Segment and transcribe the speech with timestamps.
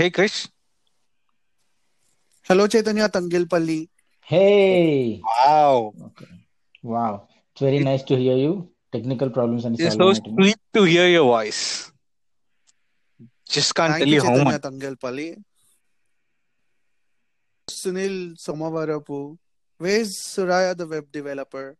[0.00, 0.40] Hey Krish
[2.46, 3.80] hello Chaitanya Tangellapalli
[4.28, 4.90] Hey,
[5.28, 6.28] wow okay.
[6.84, 7.12] Wow,
[7.46, 8.52] it's very nice to hear you.
[8.96, 10.36] Technical problems and it's solve so అయినట్టున్నాయి.
[10.38, 11.62] Sweet to hear your voice
[13.54, 15.26] just can't thank tell you you how Chaitanya much Tangellapalli
[17.68, 19.18] Sunil Somavarapu
[19.80, 21.70] ways Suraya the web developer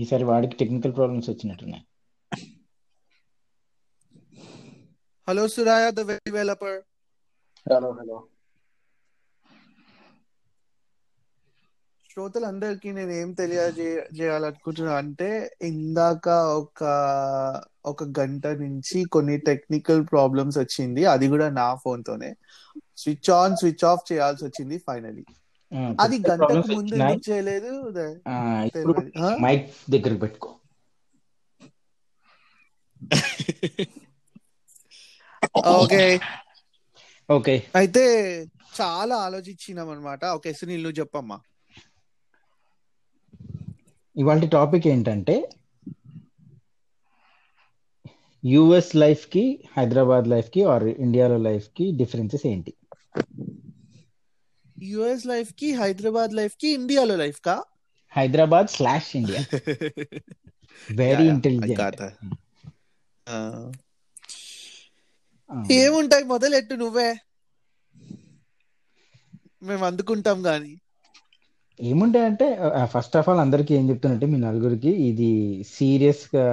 [0.00, 1.84] ఈసారి వాడికి technical problems వచ్చినట్టున్నాయి
[5.28, 6.78] hello Suraya the web developer
[7.66, 8.18] hello hello
[12.10, 15.28] శ్రోతలందరికీ నేను ఏం తెలియజేయాలనుకుంటున్నా అంటే
[15.62, 16.26] ఇందాక
[16.56, 16.82] ఒక
[17.86, 21.04] ఒక గంట నుంచి కొన్ని టెక్నికల్ ప్రాబ్లమ్స్ వచ్చింది.
[21.06, 22.30] అది కూడా నా ఫోన్ తోనే.
[22.96, 25.24] స్విచ్ ఆన్ స్విచ్ ఆఫ్ చేయాల్సి వచ్చింది ఫైనలీ
[26.00, 27.72] అది గంటకు problems ముందు ఎందుకు చేయలేదు?
[29.40, 30.50] మైక్ దగ్గరికి పెట్టుకో.
[35.74, 36.02] ఓకే.
[37.28, 37.54] ఓకే.
[37.78, 38.04] అయితే
[38.78, 41.38] చాలా ఆలోచించినాం అనమాట ఓకే సునీల్ నువ్వు చెప్పమ్మా.
[44.16, 45.36] ఇవాళ టాపిక్ ఏంటంటే
[48.44, 49.44] యుఎస్ లైఫ్కి
[49.76, 52.72] హైదరాబాద్ లైఫ్కి ఆర్ ఇండియాలో లైఫ్కి డిఫరెన్సెస్ ఏంటి?
[54.86, 57.56] యుఎస్ లైఫ్కి హైదరాబాద్ లైఫ్కి ఇండియాలో లైఫ్ కా
[58.12, 59.40] Hyderabad slash India.
[60.98, 62.00] Very intelligent
[65.76, 67.08] ఏముంటాయి మొదలెట్టు నువ్వే?
[69.62, 70.72] మేము అందుకుంటాం గాని.
[71.80, 72.46] ఏముంటాయంటే
[72.92, 75.30] ఫస్ట్ ఆఫ్ ఆల్ అందరికి ఏం చెప్తున్నట్టే మీ నలుగురికి ఇది
[75.72, 76.44] సీరియస్గా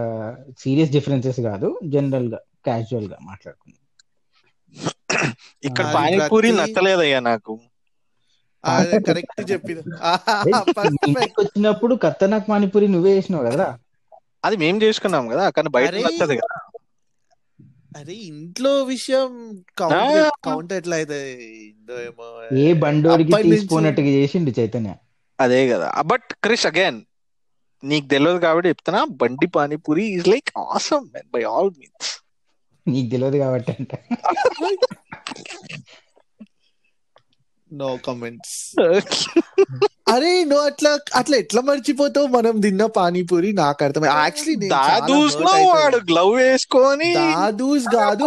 [0.59, 3.79] సీరియస్ డిఫరెన్సెస్ కాదు జనరల్గా క్యాజువల్గా మాట్లాడుకుందాం.
[5.63, 7.53] ఇక్కడ అది పానీపూరి నచ్చలేదయ్యా నాకు.
[9.07, 9.79] కరెక్ట్ చెప్పిన.
[11.39, 13.67] వచ్చినప్పుడు కత్తనాక్ పానీపూరి నువ్వే చేసినావు కదా
[14.43, 16.55] అది మేం చేసుకున్నాం కదా కానీ బయట నచ్చదు కదా.
[17.93, 19.31] అరే ఇంట్లో విషయం
[20.45, 21.19] కౌంటర్ ఎట్లా అయితే
[22.61, 24.93] ఏ బండోడికి తీసిపోయినట్టుగా చేసిండు చైతన్య.
[25.39, 25.87] అదే కదా.
[26.11, 26.99] బట్ క్రిష్ అగైన్
[27.83, 32.11] నీకు తెలియదు కాబట్టి చెప్తున్నా బండి panipuri is like awesome by all means
[32.85, 33.91] నీకు తెలియదు కాబట్టి అంట.
[37.71, 38.57] నో కమెంట్స్
[40.13, 42.27] అరే నువ్వు అట్లా అట్లా ఎట్లా మర్చిపోతావు?
[42.35, 45.51] మనం తిన్న పానీపూరి నాకు అర్థం యాక్చువల్లీ దాదూస్లో.
[45.69, 48.25] వాడు గ్లవ్ వేసుకొని దాదూస్ కాదు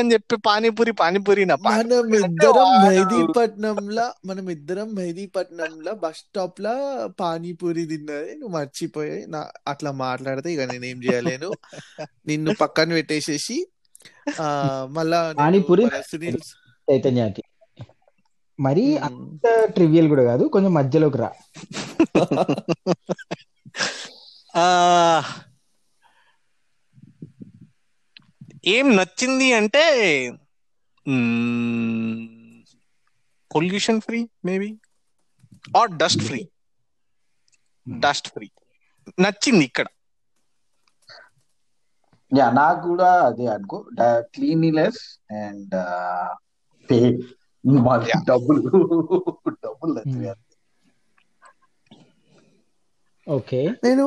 [0.00, 6.74] అని చెప్పి పానీపూరి పానీపూరి నా మనం ఇద్దరం మెహదీపట్నంలో మనం ఇద్దరం మెహదీపట్నంలో బస్ స్టాప్ లా
[7.20, 8.30] పానీపూరి తిన్నది.
[8.38, 11.50] నువ్వు మర్చిపోయి నా అట్లా మాట్లాడితే ఇక నేనేం చేయలేను.
[12.26, 13.58] నిన్ను పక్కన పెట్టేసేసి
[14.40, 14.46] ఆ
[14.90, 16.40] మళ్ళా పానీపూరి సునీల్
[16.88, 17.42] చైతన్యకి.
[18.58, 18.84] మరి.
[19.06, 19.44] అంత
[19.76, 21.30] ట్రివియల్ కూడా కాదు కొంచెం మధ్యలోకి రా.
[24.54, 24.64] ఆ
[28.74, 29.84] ఏం నచ్చింది అంటే
[33.50, 34.70] pollution free maybe
[35.80, 36.40] or dust free
[37.86, 38.48] dust free
[39.24, 39.86] నచ్చింది ఇక్కడ.
[42.32, 43.78] యా నాకు కూడా అదే అనుకో
[44.34, 45.02] క్లీనినెస్
[45.42, 45.76] అండ్
[46.88, 46.98] పే
[48.28, 48.60] డబ్బులు
[49.64, 50.32] డబ్బులు నచ్చాయి
[53.26, 53.62] ఓకే.
[53.84, 54.06] నేను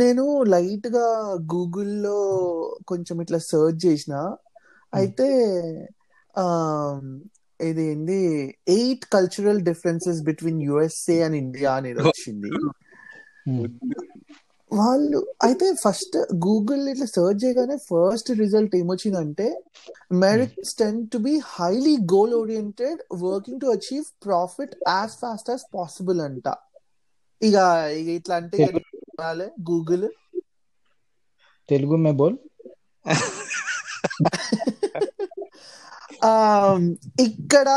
[0.00, 1.06] నేను లైట్గా
[1.52, 2.18] గూగుల్లో
[2.90, 4.14] కొంచెం ఇట్లా సెర్చ్ చేసిన
[4.92, 5.26] అయితే
[6.34, 6.44] ఆ
[7.60, 8.20] ఇది ఏంది
[8.74, 12.50] eight cultural differences between USA and India అనేది వచ్చింది.
[14.78, 16.16] వాళ్ళు అయితే ఫస్ట్
[16.46, 19.46] గూగుల్ ఇట్లా సెర్చ్ చేయగానే first result ఏమొచ్చిందంటే
[20.16, 26.20] Americans tend to be highly goal oriented working to achieve profit as fast as possible
[26.28, 26.46] అంట.
[27.42, 27.56] ఇక
[28.00, 28.58] ఇక ఇట్లా అంటే
[29.70, 30.06] గూగుల్
[31.68, 32.36] తెలుగు మే బోల్?
[37.26, 37.68] ఇక్కడ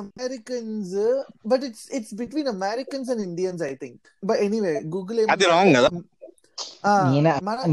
[0.00, 0.96] Americans
[1.50, 5.90] but it's it's between Americans and Indians I think but anyway Google అది wrong కదా.
[7.06, 7.30] నేను?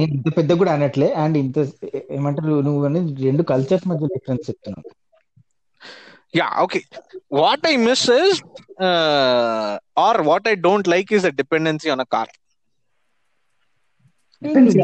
[0.08, 1.08] ఇంత పెద్ద కూడా అనట్లే.
[1.24, 1.58] అండ్ ఇంత
[2.18, 4.88] ఏమంటారు నువ్వు అనేది రెండు కల్చర్స్ మధ్య డిఫరెన్స్ చెప్తున్నావు.
[6.40, 6.80] Ya okay.
[7.40, 8.40] What I miss is
[10.06, 12.32] or what I don't like is the dependency on a car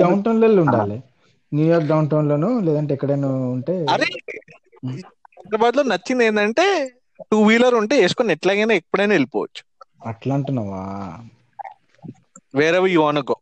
[0.02, 0.98] down టౌన్లలో ఉండాలి.
[1.52, 4.08] న్యూయార్క్ డౌన్ టౌన్ లోను లేదంటే ఎక్కడైనా ఉంటే అరే
[5.38, 6.66] హైదరాబాద్లో నచ్చింది ఏంటంటే
[7.32, 9.62] టూ వీలర్ ఉంటే వేసుకొని ఎట్లాగైనా ఎప్పుడైనా వెళ్ళిపోవచ్చు.
[10.12, 10.82] అట్లా అంటున్నావా?
[12.60, 13.36] వేరే యూ వాన్ గో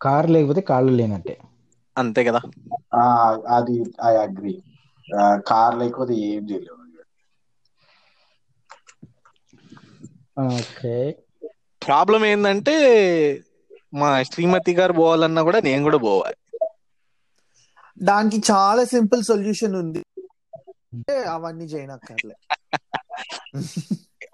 [0.00, 1.36] కార్ లేకపోతే కాళ్ళు లేనట్టే.
[1.96, 2.40] అంతే కదా.
[3.56, 4.54] అది ఐ అగ్రి.
[5.48, 6.78] కార్ లేకపోతే ఏం చేయలేము
[10.52, 10.94] ఓకే.
[11.82, 12.74] ప్రాబ్లం ఏంటంటే
[13.92, 16.38] మా శ్రీమతి గారు పోవాలన్నా కూడా నేను కూడా పోవాలి
[18.00, 20.02] దానికి చాలా సింపుల్ సొల్యూషన్ ఉంది.
[20.94, 22.36] అంటే అవన్నీ చేయనక్కర్లే.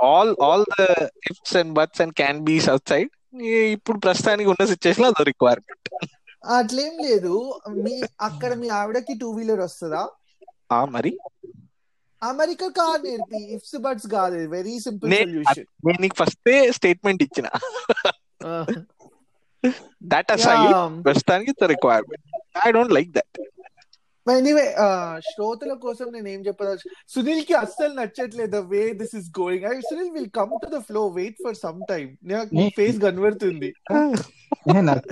[0.07, 0.77] All all the
[1.31, 3.11] ifs and buts and can bees outside
[3.45, 5.89] ఇప్పుడు ప్రస్తుతానికి ఉన్న సిచ్యువేషన్ అదో రిక్వైర్మెంట్
[6.47, 7.61] అట్లేం లేదు.
[7.69, 10.09] మీ అక్కడ మీ ఆవిడకి టూ వీలర్ వస్తుందా?
[10.73, 11.19] ఆ మరి?
[12.23, 13.55] అమెరికా కార్ నేర్పి.
[13.55, 14.49] ఇఫ్స్ బట్స్ కాదు.
[14.49, 15.67] Very simple solution.
[15.87, 17.49] నేను నీకు ఫస్టే స్టేట్మెంట్ ఇచ్చిన.
[20.03, 22.27] దట్ అసైడ్ ప్రస్తుతానికి requirement
[22.67, 23.41] I don't like that
[24.27, 24.65] anyway
[25.27, 28.59] శ్రోతల కోసం నేను ఏం చెప్పదలుచు సునీల్కి అస్సలు నచ్చట్లేదు.
[28.71, 32.09] Way this is going I Sunil will come to the flow wait for some time
[32.33, 33.71] నాకు నే- ఫేస్ కనబడుతుంది.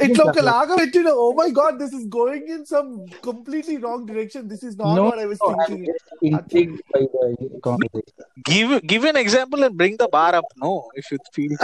[0.04, 2.88] ఇట్లా ఒక లాగా పెట్టిన ఓ my god this is going in some
[3.26, 5.42] completely wrong direction this is not No, what I was
[6.50, 6.74] thinking.
[8.48, 11.54] Give give an example and bring the bar up no if you feel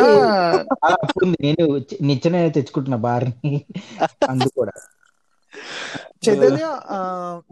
[0.85, 1.67] అలా ఉంది నేను
[2.11, 3.53] నిచ్చెన తెచ్చుకుంటున్నా బార్ని
[4.33, 4.75] అందు కూడా
[6.25, 6.65] చైతన్య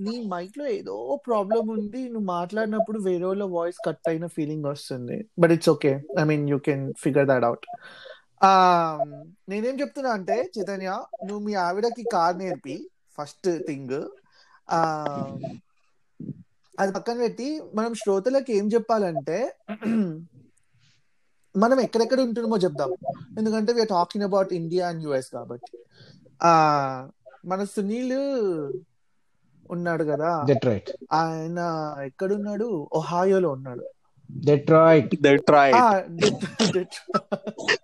[0.06, 0.96] నీ మైక్లో ఏదో
[1.26, 2.00] problem ఉంది.
[2.12, 5.18] నువ్వు మాట్లాడినప్పుడు వేరే వాళ్ళ వాయిస్ కట్ అయిన ఫీలింగ్ వస్తుంది.
[5.42, 7.66] But it's okay I mean you can figure that out
[9.50, 10.90] నేనేం చెప్తున్నా అంటే చైతన్య
[11.26, 12.76] నువ్వు మీ ఆవిడకి కార్ నేర్పి
[13.18, 13.96] ఫస్ట్ థింగ్
[14.68, 14.80] ఆ
[16.78, 19.38] అది పక్కన పెట్టి మనం శ్రోతలకు ఏం చెప్పాలంటే
[21.54, 22.90] మనం ఎక్కడెక్కడ ఉంటున్నామో చెప్దాం.
[23.38, 25.72] ఎందుకంటే we're talking about India and US కాబట్టి.
[27.48, 28.16] మన సునీల్
[29.70, 30.44] ఉన్నాడు కదా.
[30.46, 31.58] డెట్రాయిట్ ఆయన
[32.04, 32.88] ఎక్కడున్నాడు?
[32.92, 33.84] ఒహాయోలో ఉన్నాడు.
[34.30, 36.96] Detroit Detroit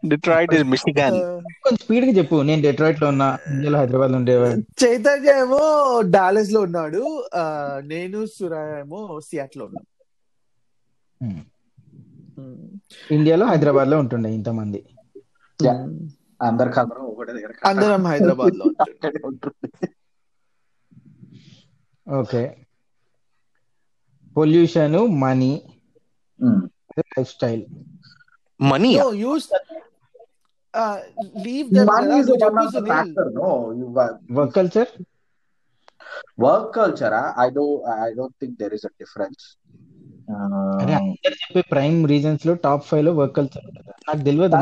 [0.06, 1.16] Detroit is Michigan
[1.62, 2.42] కొంచెం స్పీడ్గా చెప్పు.
[2.42, 4.60] నేను డెట్రాయిట్లో ఉన్నా ఇండియాలో హైదరాబాద్లో ఉండేవాడు.
[4.84, 5.62] చైతన్య ఏమో
[6.10, 7.02] డాలస్లో ఉన్నాడు.
[7.84, 9.88] నేను సురాయ ఏమో సియాట్లో ఉన్నాను
[11.20, 11.36] Hmm.
[12.38, 12.64] ఉమ్.
[13.10, 14.80] ఇండియాలో హైదరాబాద్లో ఉంటుండే ఇంతమంది.
[16.34, 16.46] Yeah.
[16.48, 18.86] అందరికి అందరం ఒకటే దగ్గర అందరం హైదరాబాద్లో ఉంటాం.
[18.86, 19.68] అక్కడే ఉంటుంది
[22.06, 22.42] okay
[24.36, 25.52] pollution money
[26.40, 26.62] um.
[27.36, 27.64] Lifestyle
[28.60, 29.46] money No, use
[30.74, 30.98] uh,
[31.44, 33.48] leave them Money కదా, is నువ్వు one చెప్పు of the Sunil factor, no.
[33.80, 34.92] You, uh, work culture
[36.38, 39.42] work culture, ah, I don't, I don't think there is a difference.
[40.82, 43.64] అరే అందరు చెప్పే prime రీజన్స్లో top ఫైవ్లో work culture
[44.08, 44.56] నాకు తెలియదు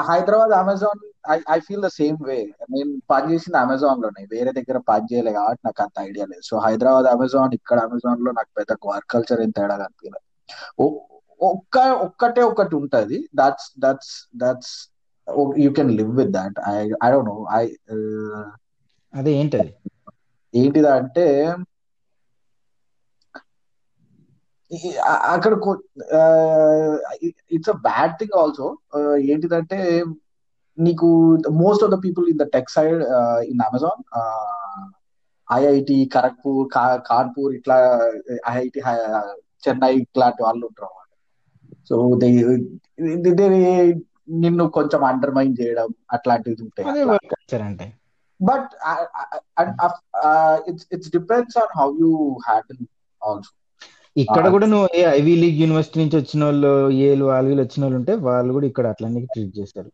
[0.00, 1.00] Hyderabad Amazon
[1.50, 2.54] I feel the same way.
[2.70, 6.40] నేను పని చేసింది అమెజాన్లోనే వేరే దగ్గర పని చేయలే కాబట్టి నాకు అంత ఐడియా లేదు.
[6.44, 11.00] సో హైదరాబాద్ అమెజాన్ ఇక్కడ అమెజాన్లో నాకు పెద్ద వర్క్ కల్చర్ ఏం తేడా కనిపించలేదు.
[11.40, 13.28] ఒక్క ఒక్కటే ఒకటి ఉంటది.
[13.34, 14.90] That's that's that's
[15.58, 17.68] you can live with that I I don't know I
[19.14, 19.74] అదే ఏంటది?
[20.54, 21.64] ఏంటిదా అంటే ఈ- అ-
[25.06, 25.60] అక్కడ
[27.50, 28.78] it's a bad thing also
[29.18, 30.04] ఏంటిదంటే
[30.78, 33.02] నీకు most of the people in the tech side
[33.44, 34.02] in Amazon
[35.52, 36.68] IIT Kharagpur
[37.06, 38.08] Kanpur ఇట్లా
[38.48, 38.80] ఐఐటి
[39.68, 41.08] చెన్నై ఇట్లాంటి వాళ్ళు ఉంటారు అన్నమాట.
[41.88, 43.48] సో దే
[44.28, 47.12] నిన్ను కొంచెం అండర్మైన్ చేయడం అట్లాంటివి ఉంటాయి అదే అట్లా.
[47.12, 47.92] వర్క్ కల్చర్ అంటే.
[48.40, 49.64] But I, I, I,
[54.16, 54.44] ఇక్కడ.
[54.54, 56.70] కూడా నువ్వు ఏ ఐవీ లీగ్ యూనివర్సిటీ నుంచి వచ్చిన వాళ్ళు
[57.08, 59.90] ఏలు ఆలుగులు వచ్చిన వాళ్ళు ఉంటే వాళ్ళు కూడా ఇక్కడ అట్లనే ట్రీట్ చేస్తారు.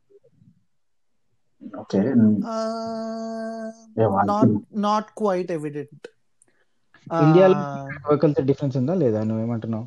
[2.46, 4.52] Uh, thing.
[4.78, 6.02] not quite evident.
[7.06, 7.56] ఇండియాలో
[8.22, 9.86] కల్చర్ డిఫరెన్స్ ఉందా లేదా నువ్వేమంటున్నావు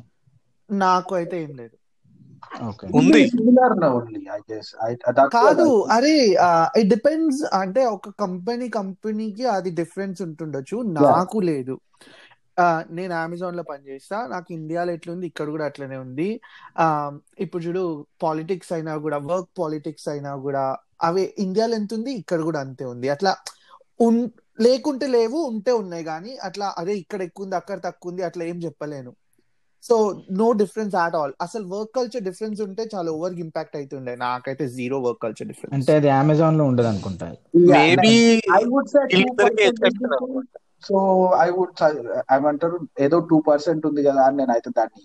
[0.70, 1.76] నాకు అయితే ఏం లేదు
[2.68, 4.68] ఓకే ఉంది Similar only, I guess.
[4.86, 5.66] I, that's what కాదు.
[5.96, 6.14] అరే
[6.80, 11.76] ఇట్ డిపెండ్స్ అంటే ఒక కంపెనీ కంపెనీకి అది డిఫరెన్స్ ఉంటుండొచ్చు నాకు లేదు
[12.98, 16.28] నేను అమెజాన్లో పనిచేస్తా నాకు ఇండియాలో ఎట్లుంది ఇక్కడ కూడా అట్లనే ఉంది.
[16.82, 16.86] ఆ
[17.44, 17.82] ఇప్పుడు చూడు
[18.24, 20.64] పాలిటిక్స్ అయినా కూడా వర్క్ పాలిటిక్స్ అయినా కూడా
[21.08, 23.08] అవి ఇండియాలో ఎంత ఉంది ఇక్కడ కూడా అంతే ఉంది.
[23.08, 23.32] అట్లా
[24.06, 24.20] ఉన్
[24.66, 28.58] లేకుంటే లేవు ఉంటే ఉన్నాయి కానీ అట్లా అదే ఇక్కడ ఎక్కువ ఉంది అక్కడ తక్కువ ఉంది అట్లా ఏం
[28.66, 29.12] చెప్పలేను.
[29.84, 29.94] So
[30.40, 31.32] no difference at all.
[31.44, 35.74] అసలు వర్క్ కల్చర్ డిఫరెన్స్ ఉంటే చాలా ఓవర్ ఇంపాక్ట్ అవుతుండే నాకైతే జీరో వర్క్ కల్చర్ డిఫరెన్స్.
[35.76, 37.28] అంటే అది అమెజాన్లో ఉండదు అనుకుంటా
[40.82, 40.96] సో
[41.40, 41.82] ఐ వుడ్
[42.34, 45.02] ఏమంటారు ఏదో టూ పర్సెంట్ ఉంది కదా అని నేను అయితే దాన్ని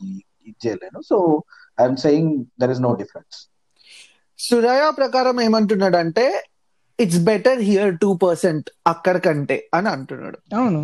[0.48, 1.00] ఇది చేయలేను.
[1.02, 1.18] So
[1.82, 3.38] I'm saying there is no difference.
[4.40, 6.26] Suraya ప్రకారం ఏమంటున్నాడంటే
[7.00, 10.40] it's better here two percent అక్కడ కంటే అని అంటున్నాడు.
[10.56, 10.82] అవును.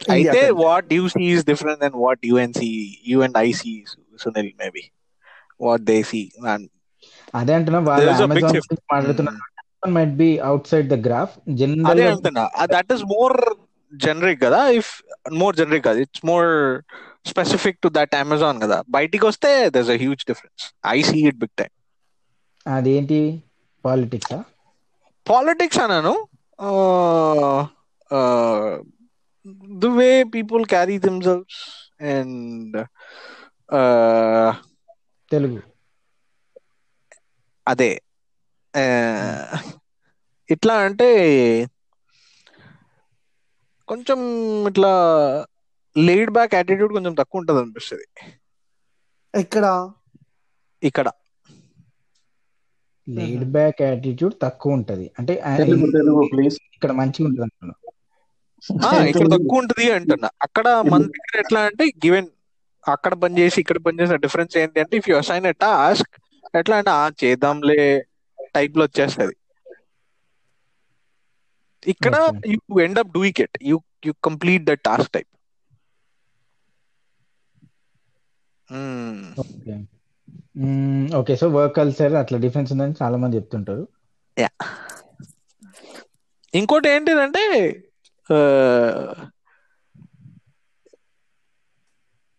[0.00, 0.40] అయితే.
[0.50, 2.68] What you see is different then what you and see
[3.06, 3.72] you and I see
[4.22, 4.84] Sunil maybe
[5.60, 6.68] what they see and
[7.34, 8.12] అదే అంటున్నా వాళ్ళు
[8.90, 9.42] మాట్లాడుతున్నారు.
[9.94, 10.30] Might be
[10.72, 13.36] outside the graph general అదే అంటున్నా దట్ ఈస్ మోర్
[13.92, 14.92] జనరిక్ కదా ఇఫ్
[15.32, 16.48] మోర్ జనరిక్ కదా it's more
[17.26, 21.56] specific to that Amazon కదా బయటికి వస్తే there's a huge difference I see it big
[21.56, 21.72] time
[22.66, 23.20] అదేంటి
[23.84, 24.38] పాలిటిక్సా
[25.26, 26.14] పాలిటిక్స్ అన్నాను
[29.80, 31.62] the way people carry themselves
[32.12, 32.76] and
[35.30, 35.60] Telugu
[37.66, 38.05] అదే uh,
[40.48, 41.08] ఇట్లా అంటే
[43.88, 44.20] కొంచెం
[44.70, 44.92] ఇట్లా
[45.96, 48.06] లేడ్ బ్యాక్ యాటిట్యూడ్ కొంచెం తక్కువ ఉంటుంది అనిపిస్తుంది.
[49.34, 49.66] ఎక్కడ?
[50.82, 51.08] ఇక్కడ.
[53.06, 55.06] లేడ్ బ్యాక్ యాటిట్యూడ్ తక్కువ ఉంటది.
[55.18, 55.32] అంటే
[56.76, 57.50] ఇక్కడ మంచిగా ఉంటుంది
[59.10, 60.28] ఇక్కడ తక్కువ ఉంటుంది అంటున్నా.
[60.46, 62.30] అక్కడ మన దగ్గర ఎట్లా అంటే గివెన్
[62.84, 66.12] అక్కడ పని చేసి ఇక్కడ పని చేసిన డిఫరెన్స్ ఏంటి అంటే if you assign a task
[66.54, 67.80] ఎట్లా అంటే ఆ చేద్దాంలే
[68.56, 69.34] టైప్లో వచ్చేస్తుంది.
[71.86, 72.14] ఇక్కడ.
[72.52, 75.30] You end up doing it you you complete the task type
[81.18, 81.34] okay.
[81.40, 83.84] So work culture అట్లా డిఫరెన్స్ ఉందని చాలా మంది చెప్తుంటారు
[86.54, 87.42] ఇంకోటి ఏంటిదంటే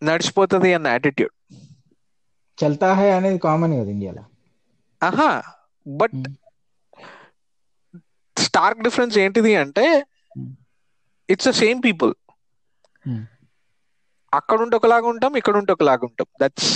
[0.02, 1.34] నడిచిపోతుంది అన్న యాటిట్యూడ్
[2.58, 4.24] చల్తా హై అనేది కామన్ కదా ఇండియాలో.
[5.02, 5.30] ఆహా.
[5.88, 6.36] But Hmm.
[8.38, 10.06] స్టార్క్ డిఫరెన్స్ ఏంటిది అంటే.
[11.30, 12.14] It's the same people.
[14.34, 16.70] అక్కడ ఉంటే ఒకలాగా ఉంటాం ఇక్కడ ఉంటే ఒకలాగా ఉంటాం దట్స్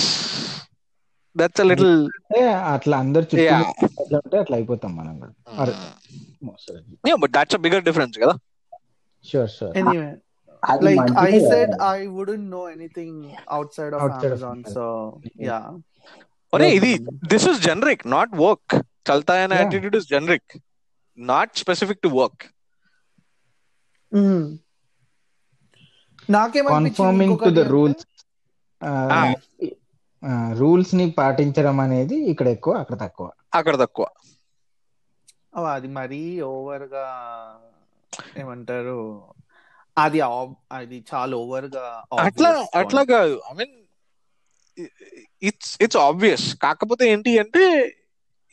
[1.36, 4.38] దట్స్ అ లిటిల్ అంటే అట్లా అందరు చుట్టూ.
[4.40, 5.34] అట్లా అయిపోతాం మనం కూడా.
[7.16, 8.36] But that's a bigger difference కదా
[9.26, 9.78] Sure, sure.
[9.78, 10.12] ఎనీవే
[10.64, 11.88] అది like I మంచిదే said, కదా.
[11.96, 13.14] I wouldn't know anything
[13.58, 14.58] outside of Outside of Amazon.
[14.58, 14.74] Amazon.
[14.76, 14.84] So
[15.50, 15.66] yeah,
[16.54, 16.78] ఒరే Yeah.
[16.78, 16.92] ఇది
[17.28, 18.04] దిస్ ఇస్ జనరిక్
[19.38, 19.62] అనే Yeah.
[19.62, 20.54] Attitude is generic
[21.18, 22.44] not specific to work
[24.12, 24.42] mm.
[26.30, 28.04] నాకేమనిపించింది conforming to the rules.
[30.60, 34.06] రూల్స్ని పాటించడం అనేది ఇక్కడ ఎక్కువ అక్కడ తక్కువ అక్కడ తక్కువ
[35.72, 37.06] అది మరీ ఓవర్గా
[38.42, 39.00] ఏమంటారు
[39.98, 40.20] అది
[40.72, 41.86] అది చాలా ఓవర్గా
[42.20, 43.02] అట్లా obvious అట్లా.
[43.14, 43.74] కాదు I mean
[45.42, 47.64] it's it's obvious కాకపోతే ఏంటి అంటే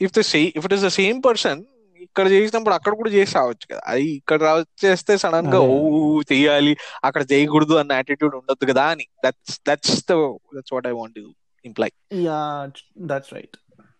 [0.01, 1.61] if the say if it is the same person
[2.01, 3.81] ఇక్కడ చేసినప్పుడు అక్కడ కూడా చేసి రావచ్చు కదా.
[3.93, 4.41] అది ఇక్కడ
[4.85, 5.61] చేస్తే సడన్గా.
[5.73, 6.73] ఓ చెయ్యాలి
[7.05, 9.07] అక్కడ చేయకూడదు అన్న యాటిట్యూడ్ ఉండొద్దు కదా అని.
[9.25, 10.15] That's that's the
[10.57, 11.19] that's what I want
[11.65, 11.91] imply
[12.27, 12.39] yeah
[13.11, 13.57] that's right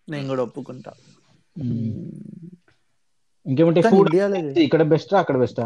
[0.09, 0.91] నేను కూడా ఒప్పుకుంటా.
[3.45, 4.15] ఇంకేమంటే కానీ ఫుడ్
[4.65, 5.65] ఇక్కడ బెస్టా అక్కడ బెస్టా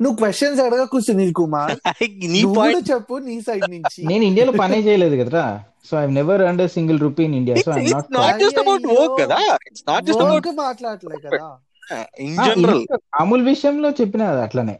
[0.00, 1.72] నువ్వు క్వశ్చన్స్ అడగకు సునీల్ కుమార్.
[2.34, 4.00] నీ పాయింట్ చెప్పు నీ సైడ్ నుంచి.
[4.10, 5.44] నేను ఇండియాలో పనే చేయలేదు కదరా.
[5.88, 8.86] So I never under single rupee in India so it's not not just about.
[8.98, 9.38] Work కదా.
[9.70, 11.48] ఇట్స్ నాట్ జస్ట్ అబౌట్ మాట్లాడలే కదా.
[12.26, 12.84] ఇన్ జనరల్
[13.16, 14.76] మామూలు విషయంలో చెప్పిన కదా అట్లనే.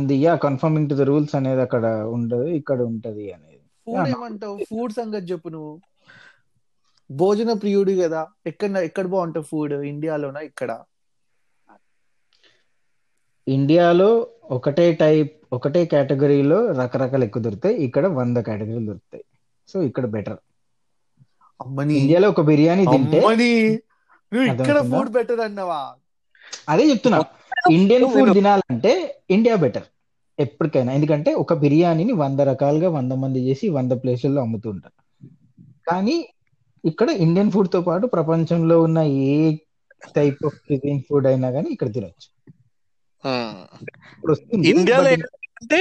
[0.00, 1.84] ఇది yeah conforming to the rules అనేది అక్కడ
[2.16, 3.54] ఉండదు ఇక్కడ ఉంటది అనేది.
[3.86, 4.16] Food Yeah.
[4.16, 4.56] ఏమంటావు?
[4.70, 5.74] ఫుడ్ సంగతి చెప్పు నువ్వు.
[7.10, 8.26] భోజన ప్రియుడు కదా.
[8.46, 10.70] ఎక్కడ ఎక్కడ బాగుంటావు ఫుడ్ ఇండియాలోనా ఇక్కడ?
[13.48, 17.76] ఇండియాలో ఒకటే టైప్ ఒకటే కేటగిరీలో రకరకాల ఎక్కువ దొరుకుతాయి.
[17.76, 19.24] ఇక్కడ వంద కేటగిరీలు దొరుకుతాయి.
[19.68, 20.36] సో ఇక్కడ బెటర్.
[21.60, 21.94] అమ్మని.
[21.94, 23.68] ఇండియాలో ఒక బిర్యానీ తింటే అమ్మని.
[24.32, 24.80] నువ్వు ఇక్కడ?
[24.80, 25.92] ఫుడ్ బెటర్ అన్నావా?
[26.68, 27.24] అదే చెప్తున్నా.
[27.70, 29.82] ఇండియన్ ఫుడ్ తినాలంటే ఇండియా బెటర్
[30.38, 30.92] ఎప్పటికైనా.
[30.92, 35.24] ఎందుకంటే ఒక బిర్యానీని వంద రకాలుగా వంద మంది చేసి వంద ప్లేసుల్లో అమ్ముతూ ఉంటారు.
[35.90, 36.28] కానీ
[36.84, 39.56] ఇక్కడ ఇండియన్ ఫుడ్తో పాటు ప్రపంచంలో ఉన్న ఏ
[40.16, 40.78] టైప్ ఆఫ్
[41.10, 42.37] ఫుడ్ అయినా కానీ ఇక్కడ తినొచ్చు.
[44.72, 45.80] ఇండియాలో ఏంటంటే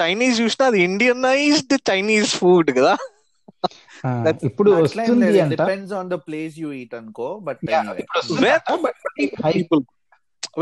[0.00, 2.94] చైనీస్ చూసినా అది ఇండియనైజ్డ్ చైనీస్ ఫుడ్ కదా.
[4.48, 5.52] ఇప్పుడు వస్తుంది అంట.
[5.52, 7.90] Depends on the place you eat అనుకో బట్ అంట,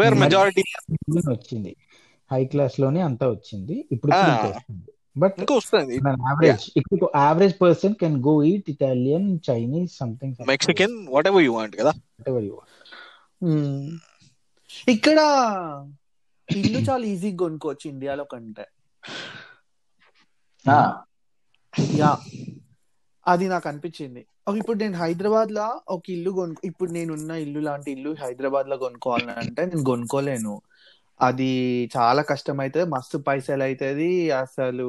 [0.00, 1.72] వేర్ మెజారిటీ class వచ్చింది.
[2.32, 3.76] హై క్లాస్లోనే అంతా వచ్చింది.
[3.92, 4.12] ఇప్పుడు
[5.22, 5.36] బట్
[6.28, 10.96] యావరేజ్ ఇప్పుడు average person can go eat Italian Chinese something Mexican
[11.32, 11.92] whatever you want కదా.
[14.88, 15.18] ఇక్కడ
[16.56, 18.66] ఇల్లు చాలా ఈజీగా కొనుక్కోవచ్చు ఇండియాలో కంటే.
[21.96, 22.18] యా.
[23.26, 24.26] అది నాకు అనిపించింది.
[24.56, 29.84] ఇప్పుడు నేను హైదరాబాద్లో ఒక ఇల్లు కొను ఇప్పుడు నేనున్న ఇల్లు లాంటి ఇల్లు హైదరాబాద్లో కొనుక్కోవాలని అంటే నేను
[29.84, 30.62] కొనుక్కోలేను.
[31.20, 31.50] అది
[31.94, 34.08] చాలా కష్టం అవుతుంది మస్తు పైసలు అవుతుంది
[34.42, 34.88] అసలు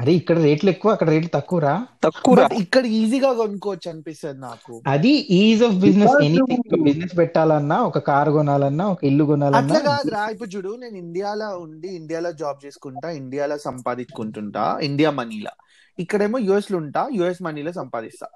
[0.00, 1.72] అరే ఇక్కడ రేట్లు ఎక్కువ అక్కడ రేట్లు తక్కువ రా
[2.06, 4.74] తక్కువ ఇక్కడ ఈజీగా కొనుక్కోవచ్చు అనిపిస్తుంది నాకు.
[4.86, 10.22] అది ease of business anything business పెట్టాలన్నా ఒక కార్ కొనాలన్నా ఒక ఇల్లు కొనాలన్నా అట్లా కాదురా.
[10.34, 15.54] ఇప్పుడు చూడు నేను ఇండియాలో ఉండి ఇండియాలో జాబ్ చేసుకుంటా ఇండియాలో సంపాదించుకుంటుంటా ఇండియా మనీలా.
[15.98, 18.28] ఇక్కడేమో యుఎస్లో ఉంటా యుఎస్ మనీలో సంపాదిస్తా.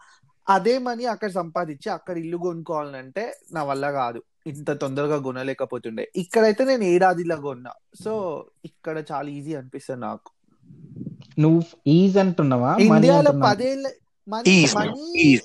[0.46, 4.20] అదే మనీ అక్కడ సంపాదించి అక్కడ ఇల్లు కొనుక్కోవాలంటే నా వల్ల కాదు.
[4.46, 6.10] ఇంత తొందరగా కొనలేకపోతుండే.
[6.16, 7.70] ఇక్కడైతే నేను ఏడాదిలో కొన్నా.
[8.04, 10.30] సో ఇక్కడ చాలా ఈజీ అనిపిస్తుంది నాకు.
[11.38, 12.76] నువ్వు ఈజ్ అంటున్నావా?
[12.80, 13.90] ఇండియాలో పదేళ్ళ
[14.28, 14.50] మనీ.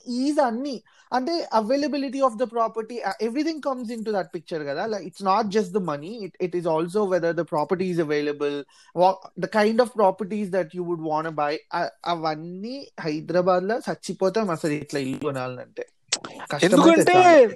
[0.10, 0.82] ఈజ్ అన్ని.
[1.14, 4.86] అంటే availability of the property everything comes into that picture కదా.
[4.86, 8.64] Like it's not just the money it it is also whether the property is available
[9.40, 11.60] the kind of properties that you would want buy
[12.06, 15.88] అవన్నీ హైదరాబాద్లో చచ్చిపోతాం అసలు ఇట్లా ఇల్లు కొనాలంటే.
[16.64, 17.48] ఎందుకంటే.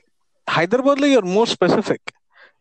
[0.47, 2.09] హైదరాబాద్లో యూఆర్ మోర్ స్పెసిఫిక్.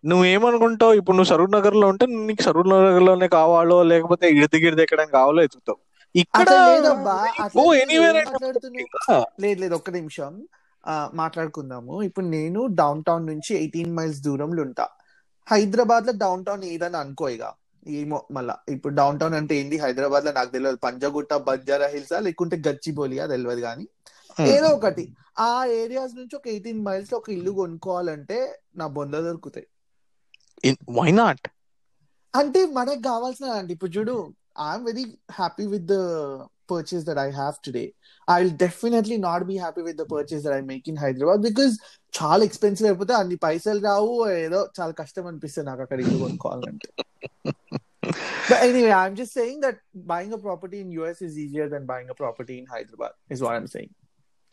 [0.04, 5.08] నువ్వు ఏమనుకుంటావు ఇప్పుడు నువ్వు సరూర్ నగర్లో ఉంటే నీకు సరూర్ నగర్లోనే కావాలో లేకపోతే ఇడిది గిడిది ఎక్కడం
[5.18, 5.80] కావాలో ఎత్తుతావు
[6.14, 6.48] ఇక్కడ
[9.42, 10.32] లేదు లేదు ఒక్క నిమిషం.
[11.20, 11.94] మాట్లాడుకుందాము.
[12.08, 14.86] ఇప్పుడు నేను డౌన్ టౌన్ నుంచి ఎయిటీన్ మైల్స్ దూరంలో ఉంటా.
[15.46, 17.44] హైదరాబాద్లో డౌన్ టౌన్ ఏదని అనుకో ఇక
[18.00, 18.54] ఏమో మళ్ళా.
[18.74, 19.76] ఇప్పుడు డౌన్ టౌన్ అంటే ఏంది?
[19.84, 22.18] హైదరాబాద్లో నాకు తెలియదు పంజగుట్ట బంజారా హిల్సా?
[22.26, 23.24] లేకుంటే గచ్చిబౌలియా?
[23.34, 23.84] తెలియదు కానీ
[24.40, 25.14] ఏదో ఒకటి.
[25.38, 29.66] ఆ ఏరియాస్ నుంచి ఒక ఎయిటీన్ మైల్స్లో ఒక ఇల్లు కొనుక్కోవాలంటే నా బొంద దొరుకుతాయి.
[30.90, 31.48] వై నాట్
[32.34, 35.92] అంటే మనకు కావాల్సిన అంటే ఇప్పుడు చూడు I'm very happy with the
[36.70, 37.94] purchase that I have today
[38.30, 41.78] I will definitely not be happy with the purchase that I make in Hyderabad because
[42.22, 44.28] చాలా ఎక్స్పెన్సివ్ అయిపోతే అన్ని పైసలు రావు.
[44.28, 46.88] ఏదో చాలా కష్టం అనిపిస్తుంది నాకు అక్కడ ఇల్లు కొనుక్కోవాలంటే.
[48.48, 52.08] But anyway, I'm just saying that buying a property in US is easier than buying
[52.10, 53.90] a property in Hyderabad, is what I'm saying.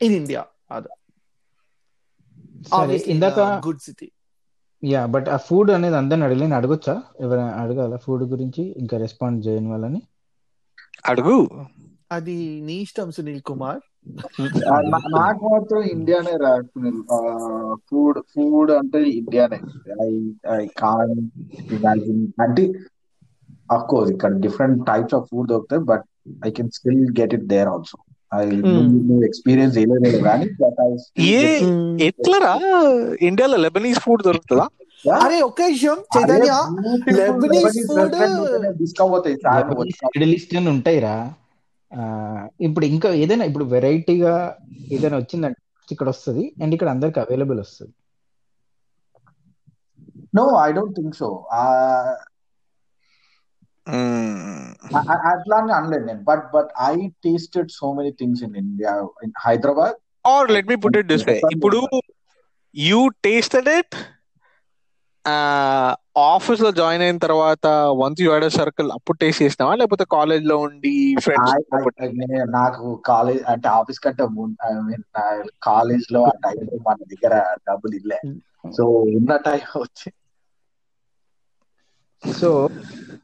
[0.00, 0.94] In India, other.
[2.70, 4.08] సరే Obviously, in ఇందాక a good city.
[4.82, 6.94] Yeah but ఆ food అనేది అందరిని అడగలేని అడగొచ్చా?
[7.20, 8.62] ఎవరైనా అడగాల food గురించి?
[8.82, 10.00] ఇంకా respond చేయని వాళ్ళని?
[11.08, 11.36] అడుగు.
[12.12, 13.82] అది నీ ఇష్టం సునీల్ కుమార్.
[15.16, 16.52] నాకు మాత్రం ఇండియానే రా
[17.90, 19.60] ఫుడ్ ఫుడ్ అంటే ఇండియానే.
[20.06, 20.12] I
[20.50, 21.14] I can
[21.72, 22.22] imagine.
[22.40, 22.64] అంటే
[23.70, 26.06] అఫ్ కోర్స్ ఇక్కడ డిఫరెంట్ టైప్స్ ఆఫ్ ఫుడ్ దొరుకుతాయి but
[26.46, 27.98] I can still get it there also
[29.28, 30.46] experience చేయలేదు కానీ
[31.38, 31.40] ఏ
[32.08, 32.52] ఎట్లరా?
[33.22, 34.66] ఇండియాలో లెబనీస్ ఫుడ్ దొరుకుతుందా?
[35.24, 36.52] అరే ఒక్క విషయం చైతన్య.
[40.16, 41.14] మిడిల్ ఈస్టర్న్ ఉంటాయిరా.
[42.60, 44.34] ఇప్పుడు ఇంకా ఏదైనా ఇప్పుడు వెరైటీగా
[44.92, 45.60] ఏదైనా వచ్చిందంటే
[45.92, 47.92] ఇక్కడ వస్తుంది అండ్ ఇక్కడ అందరికి అవైలబుల్ వస్తుంది.
[50.34, 51.28] No I don't think so
[55.32, 59.96] అట్లా అని అనలేదు నేను but but I tasted so many things in India in Hyderabad
[60.24, 61.80] or let me put it this way ఇప్పుడు
[62.74, 63.96] యూ టేస్టెడ్ ఇట్
[66.26, 67.66] ఆఫీస్లో జాయిన్ అయిన తర్వాత
[67.98, 69.74] వన్స్ యూ హ్యాడ్ సర్కిల్ అప్పుడు taste చేసినావా?
[69.74, 70.92] లేకపోతే కాలేజ్లో ఉండి
[71.24, 71.52] ఫ్రెండ్స్
[72.50, 74.24] నాకు కాలేజ్ అంటే ఆఫీస్ కంటే
[74.66, 75.04] ఐ మీన్
[75.62, 77.34] కాలేజ్లో ఆ టైంలో మన దగ్గర
[77.68, 78.20] డబ్బులు ఇల్లే.
[78.74, 78.84] సో
[79.18, 80.08] ఉన్న టైం వచ్చి
[82.22, 82.48] సో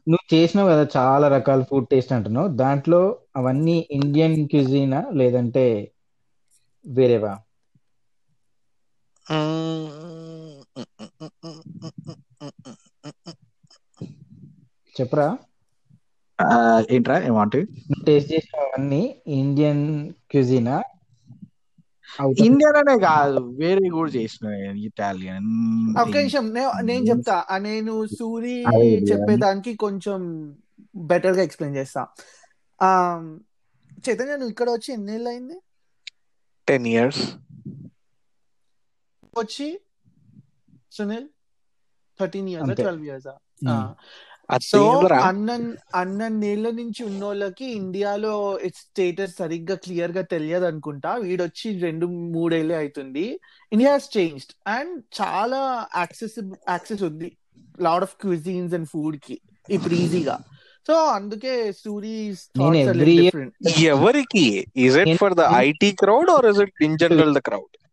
[0.07, 2.49] నువ్వు చేసినావు కదా చాలా రకాల ఫుడ్ టేస్ట్ అంటున్నావు.
[2.61, 3.01] దాంట్లో
[3.35, 5.65] అవన్నీ ఇండియన్ క్యూజీనా లేదంటే
[6.85, 7.33] వేరేవా?
[14.95, 15.27] చెప్పరా?
[16.91, 17.59] ఏంట్రా ఏమంటే
[18.01, 19.01] టేస్ట్ చేసిన అవన్నీ
[19.37, 19.85] ఇండియన్
[20.31, 20.75] క్యూజీనా
[22.45, 24.47] ఇండియన్ అనే కాదు వేరే కూడా చేసిన
[24.87, 25.51] ఇటాలియన్
[26.01, 26.45] ఒక్క నిమిషం
[26.89, 27.35] నేను చెప్తా.
[27.49, 28.57] ఆ నేను సూరి
[29.11, 30.19] చెప్పేదానికి కొంచెం
[30.95, 32.01] బెటర్గా ఎక్స్ప్లెయిన్ చేస్తా.
[32.81, 32.89] ఆ
[34.09, 35.57] చైతన్య నువ్వు ఇక్కడ వచ్చి ఎన్నేళ్ళు అయింది
[36.67, 37.23] టెన్ ఇయర్స్
[39.37, 39.67] వచ్చి
[40.91, 41.27] Sunil?
[42.19, 42.71] Thirteen years.
[42.75, 43.27] Twelve years.
[44.61, 52.75] So అన్న అన్న నేళ్ళ నుంచి ఉన్నోళ్ళకి ఇండియాలో స్టేటస్ సరిగ్గా క్లియర్గా తెలియదు అనుకుంటా వీడొచ్చి రెండు మూడేళ్ళే
[52.75, 53.39] అవుతుంది
[53.73, 57.37] ఇండియా చేంజ్డ్ అండ్ చాలా యాక్సెస్ యాక్సెస్ ఉంది.
[57.81, 60.39] లాడ్ ఆఫ్ క్విజీన్స్ అండ్ ఫుడ్కి ఇప్పుడు ఈజీగా.
[60.87, 64.65] సో అందుకే సూరి నేను every year- డిఫరెంట్ ఎవరికి?
[64.75, 67.86] Is it for the IT crowd or is it in general the crowd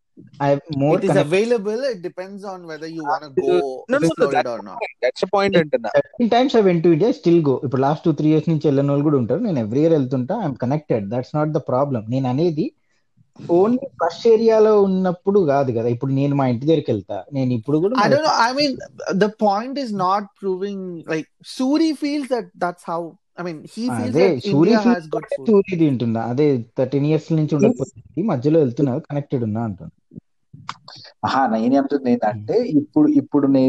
[0.47, 0.49] I
[0.83, 3.55] more it is available it depends on whether you want go
[3.93, 5.89] No, no, explore that's or not that's point అంటున్నా.
[5.97, 8.91] Thirteen times I went to India still go ఇప్పుడు last two three years నుంచి వెళ్ళిన
[8.93, 9.41] వాళ్ళు కూడా ఉంటారు.
[9.47, 12.67] నేను every year వెళ్తుంటా I'm connected that's not the problem నేను అనేది
[13.39, 15.87] ఓన్లీ ఫస్ట్ ఏరియాలో ఉన్నప్పుడు కాదు కదా.
[15.95, 17.17] ఇప్పుడు నేను మా ఇంటి దగ్గరికి వెళ్తా.
[17.37, 18.35] నేను ఇప్పుడు కూడా I don't know.
[18.47, 18.73] I mean,
[19.23, 20.79] the point is not proving
[21.11, 23.01] like Suri feels that that's how.
[23.37, 25.47] I mean, he feels అదే that Suri India has good food.
[25.47, 29.93] Suri తింటున్నా అదే థర్టీన్ ఇయర్స్ నుంచి ఉండకపోతే మధ్యలో వెళ్తున్నా కనెక్టెడ్ ఉన్నా అంటున్నా.
[31.25, 33.65] ఆహా నేను అంటుంది ఏంటంటే ఇప్పుడు ఇప్పుడు నే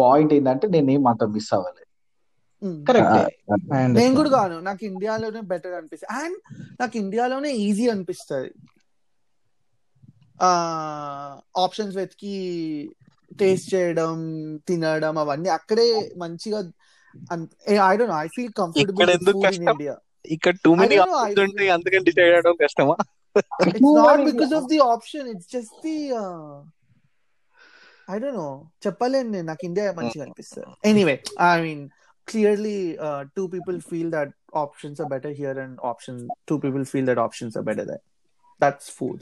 [0.00, 1.82] పాయింట్ ఏంటంటే నేనేం అంత మిస్ అవ్వలేదు.
[2.62, 2.84] Mm.
[2.84, 3.16] కరెక్ట్
[3.92, 4.60] నేను కూడా కాను.
[4.60, 6.12] నాకు ఇండియాలోనే బెటర్ అనిపిస్తుంది.
[6.20, 6.38] అండ్
[6.80, 8.50] నాకు ఇండియాలోనే ఈజీ అనిపిస్తుంది.
[10.40, 10.50] ఆ
[11.56, 12.34] ఆప్షన్స్ వెతికి
[13.38, 14.12] టేస్ట్ చేయడం
[14.68, 16.60] తినడం అవన్నీ అక్కడే మంచిగా
[17.86, 19.74] I don't know I feel ఇక్కడ కంఫర్టబుల్ ఎందుకు ఫుడ్ ఇన్ కష్టం?
[19.74, 19.94] ఇండియా
[20.36, 22.96] ఇక్కడ too I many don't know, I options ఉంటాయి feel- అందుకని డిసైడ్ అవడం కష్టమా
[23.68, 26.54] it's not because of the option it's just the uh,
[28.08, 28.52] I don't know
[28.84, 31.84] చెప్పలేను నేను నాకు ఇండియా మంచిగా అనిపిస్తుంది anyway I mean
[32.28, 34.30] clearly uh, two people feel that
[34.62, 38.02] options are better here and options two people feel that options are better there
[38.60, 39.20] that's food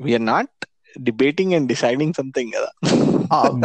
[0.00, 0.54] we're not
[1.08, 2.70] debating and deciding something కదా
[3.36, 3.60] um,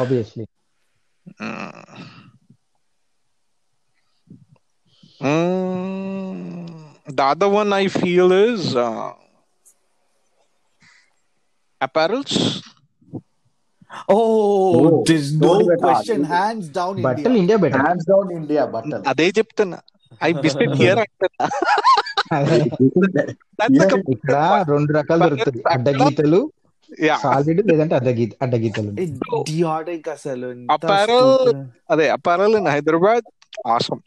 [0.00, 0.44] obviously
[5.20, 6.66] Mm,
[7.08, 9.12] the other one I feel is uh,
[11.80, 12.62] apparels.
[14.08, 14.22] oh
[14.78, 16.32] Oh, there's don't no even question argue.
[16.34, 19.78] hands down బట్టలు india India better hands down India బట్టలు అదే చెప్తున్నా
[20.20, 21.46] I biscuit here అంటున్నా
[23.58, 24.36] That's a ఇక్కడ
[24.72, 26.40] రెండు రకాలు దొరుకుతాయి అడ్డగీతలు.
[27.22, 28.90] Solid లేదంటే అడ్డగీత అడ్డగీతలు
[30.16, 30.50] అసలు
[31.12, 31.62] stupid.
[31.90, 33.26] అదే అపారల్ ఇన్ హైదరాబాద్
[33.66, 34.00] ఆసం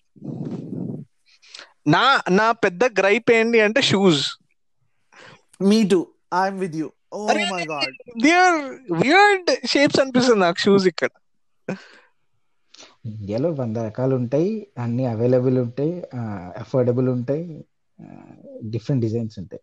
[1.88, 4.24] నా నా పెద్ద గ్రైప్ ఏంటి అంటే shoes
[5.70, 6.04] me too.
[6.32, 6.88] I'm with you.
[7.12, 7.94] Oh my god.
[8.42, 8.60] Are
[9.02, 11.10] weird shapes అనిపిస్తుంది నాకు షూస్ ఇక్కడ.
[13.06, 14.52] ఇండియాలో వంద రకాలు ఉంటాయి
[14.84, 15.94] అన్ని అవైలబుల్ ఉంటాయి
[16.64, 17.44] అఫోర్డబుల్ ఉంటాయి
[18.74, 19.62] డిఫరెంట్ డిజైన్స్ ఉంటాయి.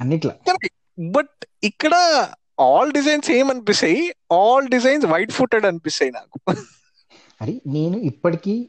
[0.00, 0.34] అన్నిట్లా.
[1.00, 1.94] బట్ ఇక్కడ
[2.60, 4.00] ఆల్ డిజైన్స్ ఏమనిపిస్తాయి
[4.32, 6.38] ఆల్ డిజైన్స్ వైట్ ఫుటెడ్ అనిపిస్తాయి నాకు
[7.42, 8.68] అది నేను ఇప్పటికీ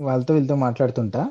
[0.00, 1.22] వాళ్ళతో వీళ్ళతో మాట్లాడుతుంటా.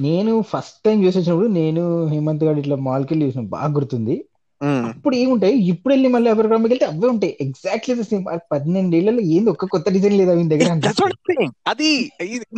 [0.00, 4.16] నేను ఫస్ట్ టైం చూసి వచ్చినప్పుడు నేను హేమంత్ గారు ఇట్లా మాల్కి వెళ్ళి చూసిన బాగా గుర్తుంది.
[4.90, 5.56] అప్పుడు ఏముంటాయి?
[5.72, 7.32] ఇప్పుడు వెళ్ళి మళ్ళీ అబర్గ్రామ్కి వెళ్తే అవే ఉంటాయి.
[7.44, 9.48] ఎగ్జాక్ట్లీ ద సేమ్ పన్నెండేళ్ళలో ఏంది?
[9.54, 11.52] ఒక్క కొత్త డిజైన్ లేదా వీని దగ్గర That's what I'm saying.
[11.72, 11.90] అది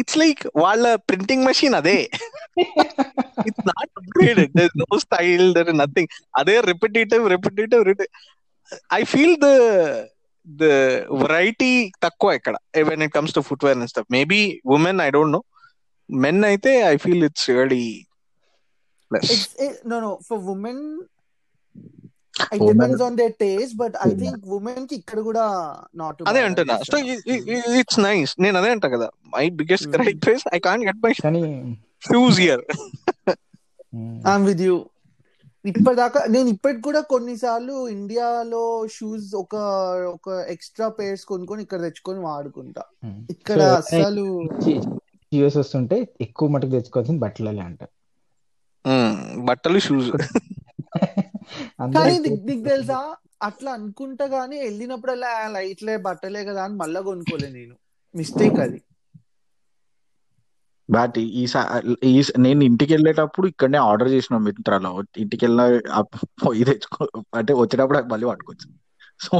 [0.02, 1.96] ఇట్స్ లైక్ వాళ్ళ ప్రింటింగ్ మెషిన్ అదే.
[3.48, 8.04] It's not upgraded there no style there nothing అదే repetitive repetitive
[8.98, 9.48] I feel the
[10.46, 10.64] the
[11.22, 11.72] variety
[12.06, 12.56] తక్కువ ఇక్కడ.
[12.90, 14.40] When it comes to footwear and stuff maybe
[14.76, 15.42] women I don't know
[16.08, 17.84] men అయితే I feel it's really
[19.90, 20.08] no no.
[20.28, 20.78] For women
[22.36, 25.44] it Women- depends on their taste but I think women కి ఇక్కడ కూడా
[25.94, 26.74] not అదే అంటున్నా.
[26.88, 26.96] So
[27.80, 29.08] it's nice నేను అదే అంటా కదా.
[29.34, 29.88] My biggest.
[29.94, 31.12] Gripe is I can't get my
[32.02, 32.62] shoes here
[33.92, 34.74] um, I'm with you
[35.64, 38.64] ఇప్పటిదాకా నేను ఇప్పటికి కూడా కొన్నిసార్లు ఇండియాలో
[38.96, 39.54] షూస్ ఒక
[40.12, 42.82] ఒక ఎక్స్ట్రా పేర్స్ కొనుక్కొని ఇక్కడ తెచ్చుకొని వాడుకుంటా.
[43.04, 43.16] ఉమ్.
[43.34, 44.24] ఇక్కడ అసలు
[45.32, 47.82] యూఎస్ వస్తుంటే ఎక్కువ మటుకు తెచ్చుకోవాల్సింది బట్టలే అంట.
[49.46, 50.10] బట్టలు షూస్
[51.80, 53.16] కానీ నీకు తెలుసా?
[53.42, 57.74] అట్లా అనుకుంటా గానీ వెళ్ళినప్పుడల్లా లైట్లే బట్టలే కదా అని మళ్ళా కొనుక్కోలే నేను.
[58.14, 58.82] మిస్టేక్ అది.
[60.90, 61.46] బట్ ఈ
[62.38, 65.02] నేను ఇంటికి వెళ్ళేటప్పుడు ఇక్కడనే ఆర్డర్ చేసిన మిత్రాలో.
[65.16, 66.00] ఇంటికి వెళ్ళిన
[66.46, 68.68] పోయి తెచ్చుకో అంటే వచ్చేటప్పుడు మళ్ళీ పట్టుకోవచ్చు
[69.18, 69.38] so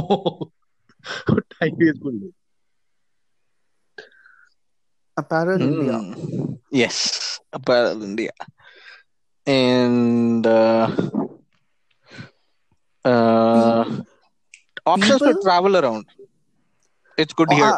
[1.39, 2.31] time
[5.17, 5.99] apparel India
[6.85, 7.27] as
[8.03, 8.31] India.
[9.47, 10.45] And
[13.05, 13.83] uh, uh,
[14.85, 16.05] options to People- travel around.
[17.17, 17.73] It's good here.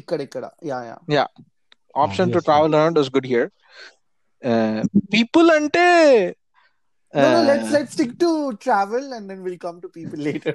[0.00, 0.76] ఇక్కడ ఇక్కడ yeah
[1.16, 1.24] yeah
[1.94, 2.46] Option to Obviously.
[2.48, 3.46] travel around is good here.
[4.42, 4.78] Uh,
[5.14, 5.86] people అంటే
[7.14, 8.28] No, no, uh, let's let's stick to
[8.64, 10.52] travel and then we'll come to people later.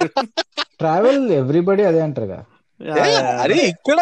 [0.80, 2.44] Travel everybody అదే అంటారు కదా
[2.80, 3.36] Yeah, yeah, yeah, yeah.
[3.44, 4.00] అరే ఇక్కడ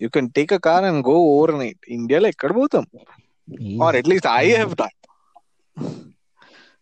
[0.00, 1.14] you can take a car and go
[1.62, 2.84] overnight ఇండియాలో ఎక్కడ పోతాం
[3.86, 4.96] or at least I have done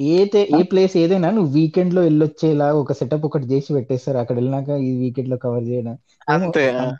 [0.00, 4.18] ఏ తే- ఏ place ఏదైనా నువ్వు వీకెండ్లో వెళ్ళొచ్చేలా ఒక సెటప్ ఒకటి చేసి పెట్టేస్తారు.
[4.18, 5.98] అక్కడ వెళ్ళినాక ఈ వీకెండ్లో కవర్ చేయడం.
[6.28, 6.90] అంతే.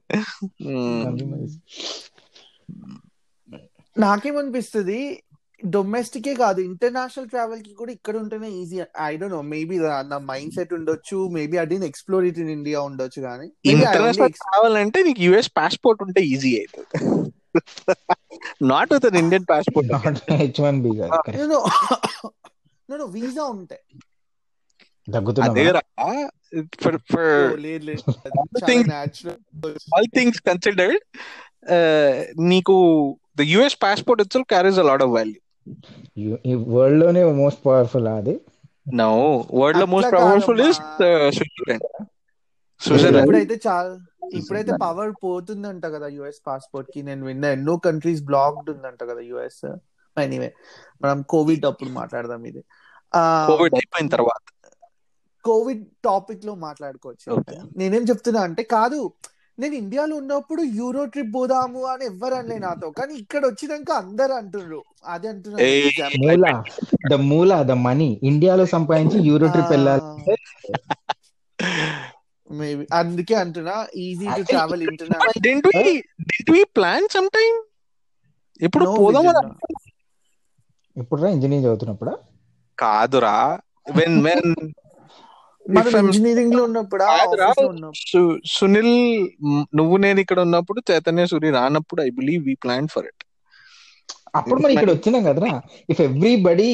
[1.06, 1.60] Consumerism.
[3.96, 5.00] నాకేమనిపిస్తుంది
[5.62, 9.76] డొమెస్టికే కాదు ఇంటర్నేషనల్ ట్రావెల్కి కూడా ఇక్కడ ఉంటేనే easy I don't know maybe
[10.10, 15.02] నా మైండ్ సెట్ ఉండొచ్చు maybe I didn't explore it in India ఉండొచ్చు కానీ ఇంటర్నేషనల్ కావాలంటే
[15.04, 16.90] నీకు యుఎస్ పాస్పోర్ట్ ఉంటే ఈజీ అవుతుంది.
[18.72, 21.44] Not with an Indian passport Not H1B కాదు correct.
[22.90, 23.84] నో వీసా ఉంటాయి
[25.08, 26.10] దగ్గుతున్నావా
[26.54, 31.04] లేదు లేదు చాలా things- థింగ్స్ కన్సిడర్డ్
[32.40, 32.76] నీకు
[33.38, 35.40] the US passport itself carries a lot of value
[36.18, 38.34] You- ఈ వరల్డ్లోనే మోస్ట్ పవర్ఫుల్ అది?
[38.94, 39.12] నో
[39.54, 40.80] వరల్డ్లో most powerful is.
[41.38, 41.86] Switzerland
[42.82, 43.92] Switzerland ఇప్పుడైతే చాలా
[44.34, 47.04] ఇప్పుడైతే పవర్ పోతుందంట కదా యుఎస్ పాస్పోర్ట్కి.
[47.04, 49.64] నేను విన్నా ఎన్నో కంట్రీస్ బ్లాక్డ్ ఉందంట కదా యుఎస్
[50.18, 50.50] ఎనీవే
[51.02, 52.62] మనం కోవిడ్ అప్పుడు మాట్లాడదాం ఇది.
[53.48, 54.44] కోవిడ్ అయిపోయిన తర్వాత.
[55.44, 57.28] కోవిడ్ టాపిక్లో మాట్లాడుకోవచ్చు.
[57.38, 57.58] Okay.
[57.78, 59.00] నేనేం చెప్తున్నా అంటే కాదు
[59.58, 62.88] నేను ఇండియాలో ఉన్నప్పుడు యూరో ట్రిప్ పోదాము అని ఎవ్వరు అనలే నాతో.
[62.92, 64.80] కానీ ఇక్కడ వచ్చినాక అందరు అంటున్నారు
[65.14, 66.64] అదే అంటున్నారు
[67.12, 68.10] ద మూల ద మనీ.
[68.32, 70.36] ఇండియాలో సంపాదించి యూరో ట్రిప్ వెళ్ళాలంటే
[72.50, 73.76] మేబీ అందుకే అంటున్నా
[74.06, 76.02] easy to travel international
[76.54, 77.56] we plan sometime?
[78.62, 79.26] ఇప్పుడు పోదాం
[80.96, 82.14] ఇప్పుడు ఇంజనీరింగ్ చదువుతున్నప్పుడు?
[82.78, 83.38] కాదురా.
[83.98, 84.68] వెన్ వెన్ మనం
[86.00, 87.04] ఇంజనీరింగ్లో ఉన్నప్పుడు?
[88.56, 88.96] సునీల్
[89.80, 93.24] నువ్వు నేను ఇక్కడ ఉన్నప్పుడు చైతన్య సూరి రానప్పుడు I believe we plan for it
[94.40, 95.50] అప్పుడు మనం ఇక్కడ వచ్చినాం కదరా?
[95.92, 96.70] ఇఫ్ ఎవ్రీబడి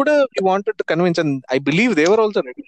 [0.00, 2.64] కూడా we wanted to convince and I believe they were also ready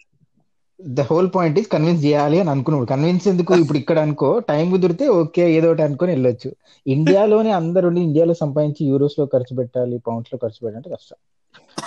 [0.80, 2.86] the whole point is convince చేయాలి అని అనుకున్నాడు.
[2.92, 3.54] కన్విన్స్ ఎందుకు?
[3.64, 6.50] ఇప్పుడు ఇక్కడ అనుకో టైం కుదిరితే ఓకే ఏదో ఒకటి అనుకొని వెళ్ళొచ్చు.
[6.86, 11.18] ఇండియాలోనే అందరు ఇండియాలో సంపాదించి యూరోస్లో ఖర్చు పెట్టాలి పౌండ్స్లో ఖర్చు పెట్టాలంటే కష్టం.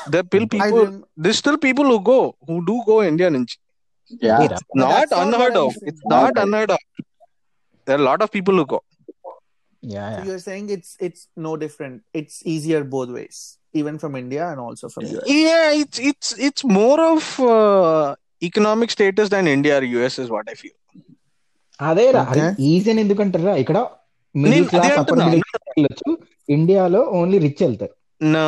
[0.10, 3.58] The pill I people rem- this still people who go who do go India నుంచి
[4.22, 4.40] Yeah.
[4.40, 4.52] Not
[4.94, 5.90] That's not unheard what I'm of saying.
[5.90, 6.84] It's not unheard of
[7.88, 8.80] there lot of people who go
[9.84, 11.96] yeah So you're saying it's it's no different.
[12.20, 13.38] It's easier both ways,
[13.74, 15.26] even from India and also from US.
[15.40, 18.06] Yeah, it's it's it's more of uh,
[18.42, 20.76] economic status than India or US is what I feel.
[21.80, 22.48] అదే రా Okay.
[22.70, 23.78] Easy అని ఎందుకంటారా ఇక్కడ
[24.36, 25.20] middle class upper.
[25.22, 26.10] Middle వెళ్ళొచ్చు
[26.50, 28.48] ఇండియాలో only rich వెళ్తారు No,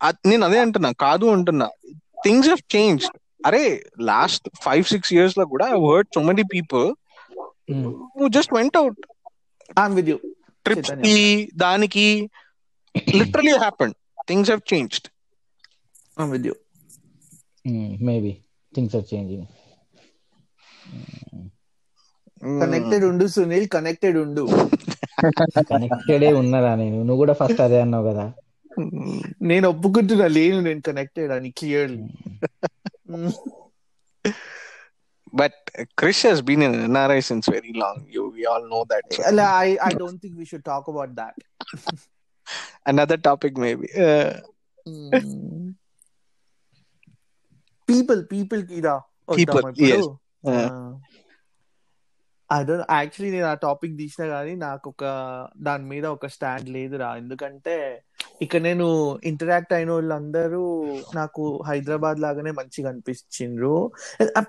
[0.00, 1.66] అ- నేను అదే అంటున్నా కాదు అంటున్నా.
[2.24, 3.04] థింగ్స్ హెవ్ చేంజ్
[3.46, 3.62] అరే
[4.00, 6.86] లాస్ట్ ఫైవ్ సిక్స్ ఇయర్స్లో కూడా I heard so many people
[8.16, 9.00] who just went out
[9.76, 10.18] I'm with you.
[10.66, 10.90] Trips.
[10.90, 11.16] కి
[11.54, 12.06] దానికి
[13.14, 13.94] literally happened
[14.28, 15.08] things have changed
[16.16, 16.56] I'm with you.
[18.04, 18.32] Maybe
[18.72, 19.46] things are changing
[22.42, 24.44] Connected undu Sunil, connected undu.
[25.70, 26.96] కనెక్టెడే ఉన్నదా నేను?
[26.96, 28.24] నువ్వు కూడా first అదే అన్నావు కదా.
[29.42, 32.04] నేను ఒప్పుకుంటున్నా లేను నేను కనెక్టెడ్ అని clearly
[35.34, 35.58] but
[35.98, 39.12] Krish he's been in NRI since very long you we all know that
[39.64, 41.36] I I don't think we should talk about that.
[42.86, 43.88] Another topic maybe
[44.86, 45.74] Mm.
[47.88, 48.94] People, people కిరా
[52.54, 55.04] అదే actually నేను ఆ topic తీసిన కానీ నాకు ఒక
[55.68, 57.08] దాని మీద ఒక స్టాండ్ లేదురా.
[57.16, 57.76] ఎందుకంటే
[58.44, 58.86] ఇక్కడ నేను
[59.30, 60.62] ఇంటరాక్ట్ అయిన వాళ్ళందరూ
[61.14, 63.76] నాకు హైదరాబాద్ లాగానే మంచిగా అనిపించిండ్రు.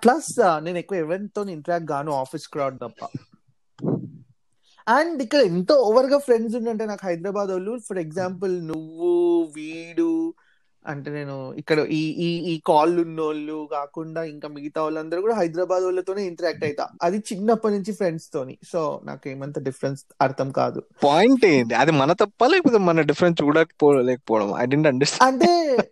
[0.04, 0.32] ప్లస్
[0.66, 3.04] నేను ఎక్కువ ఎవరితో ఇంటరాక్ట్ గాను ఆఫీస్ క్రౌడ్ తప్ప.
[4.88, 9.12] అండ్ ఇక్కడ ఎంతో ఓవర్గా ఫ్రెండ్స్ ఉండంటే నాకు హైదరాబాద్ వాళ్ళు ఫర్ ఎగ్జాంపుల్ నువ్వు
[9.58, 10.10] వీడు
[10.86, 16.24] అంటే నేను ఇక్కడ ఈ ఈ ఈ కాల్ ఉన్నోళ్ళు కాకుండా ఇంకా మిగతా వాళ్ళందరూ కూడా హైదరాబాద్ వాళ్ళతోనే
[16.30, 18.56] ఇంటరాక్ట్ అవుతా అది చిన్నప్పటి నుంచి ఫ్రెండ్స్ తోని.
[18.72, 20.80] సో నాకు ఏమంత డిఫరెన్స్ అర్థం కాదు.
[21.06, 22.42] పాయింట్ ఏంటి అది మన తప్ప?
[22.54, 25.52] లేకపోతే మన డిఫరెన్స్ చూడకపోలేకపోవడం ఐ డెంట్ అండర్స్టాండ్ అంటే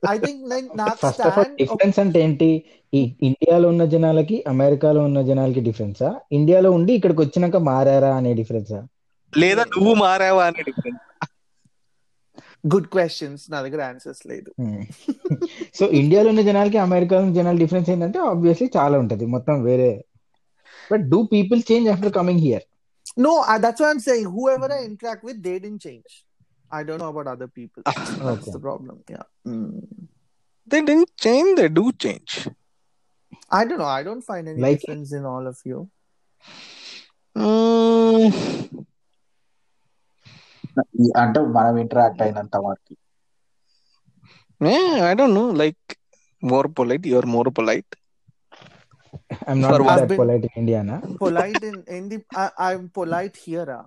[0.10, 0.42] ఐ థింక్
[0.82, 2.50] నాకు first of all stand difference అంటే ఏంటి?
[2.94, 8.80] ఈ ఇండియాలో ఉన్న జనాలకి అమెరికాలో ఉన్న జనాలకి డిఫరెన్సా ఇండియాలో ఉండి ఇక్కడికి వచ్చినాక మారారా అనే డిఫరెన్సా
[9.34, 11.02] లేదా నువ్వు మారావా అనే డిఫరెన్స్
[12.64, 14.50] గుడ్ క్వశ్చన్స్ నా దగ్గర ఆన్సర్స్ లేదు
[15.80, 19.92] సో ఇండియాలో ఉన్న జనాలకి అమెరికాలో ఉన్న జనాల డిఫరెన్స్ ఏంటంటే ఆబ్వియస్లీ చాలా ఉంటది మొత్తం వేరే
[20.92, 22.66] but do people change after coming here
[23.18, 24.26] No, I, that's what I'm saying.
[24.36, 26.12] Whoever I interact with, they didn't change.
[26.72, 27.82] I don't know about other people.
[27.88, 28.52] That's Okay.
[28.56, 28.96] the problem.
[29.14, 29.26] Yeah.
[29.46, 29.74] Mm.
[30.72, 32.34] They don't change they do change
[33.52, 33.92] I don't know.
[33.98, 35.80] I don't find any Like- difference in all of you.
[41.22, 42.96] అంటే మనం interact అయినంత వారికి
[45.04, 45.94] I don't know like
[46.44, 47.94] more polite you're more polite
[49.48, 50.02] I'm not For what?
[50.02, 52.20] That polite in Indiana Polite in, in the.
[52.36, 53.68] I, I'm polite here.
[53.72, 53.86] ah.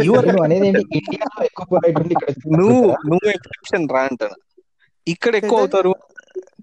[0.00, 0.30] ఇక్కడ
[2.58, 4.36] నువ్వు నువ్వు exception రా అంటాను
[5.06, 5.92] ఇక్కడ ఎక్కువ అవుతారు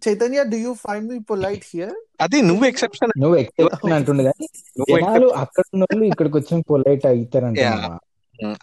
[0.06, 1.94] Chaitanya, do you find me polite here?
[2.24, 4.46] అది నువ్వు ఎక్సెప్షన్ నువ్వు ఎక్సెప్షన్ అంటుండే కానీ
[4.90, 7.94] జనాలు అక్కడ ఉన్న వాళ్ళు ఇక్కడికి వచ్చి పొలైట్ అవుతారంటున్నావా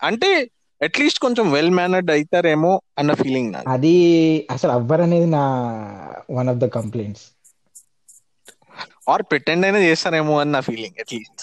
[0.09, 0.31] అంటే
[0.81, 3.95] అట్లీస్ట్ కొంచెం వెల్ మేనర్డ్ అవుతారేమో అన్న ఫీలింగ్ నాకు అది
[4.55, 5.45] అసలు అవ్వరనేది నా
[6.39, 7.27] one of the complaints
[9.09, 11.43] are pretend అయినా చేస్తారేమో అన్న ఫీలింగ్ అట్లీస్ట్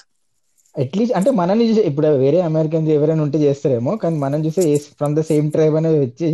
[0.75, 4.63] అట్లీస్ట్ అంటే మనల్ని చూసే ఇప్పుడు వేరే అమెరికన్స్ ఎవరైనా ఉంటే చేస్తారేమో కానీ మనం చూసే
[4.99, 6.27] ఫ్రమ్ ద సేమ్ ట్రైబ్ అనేది వచ్చి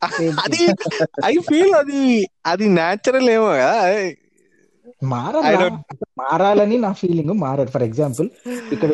[0.42, 0.58] అది
[1.28, 2.00] ఐ ఫీల్ అది
[2.50, 3.78] అది న్యాచురల్ ఏమో కదా
[5.06, 5.66] మారాలి
[6.20, 8.28] మారాలని నా ఫీలింగ్ మారారు ఫర్ ఎగ్జాంపుల్
[8.74, 8.90] ఇక్కడ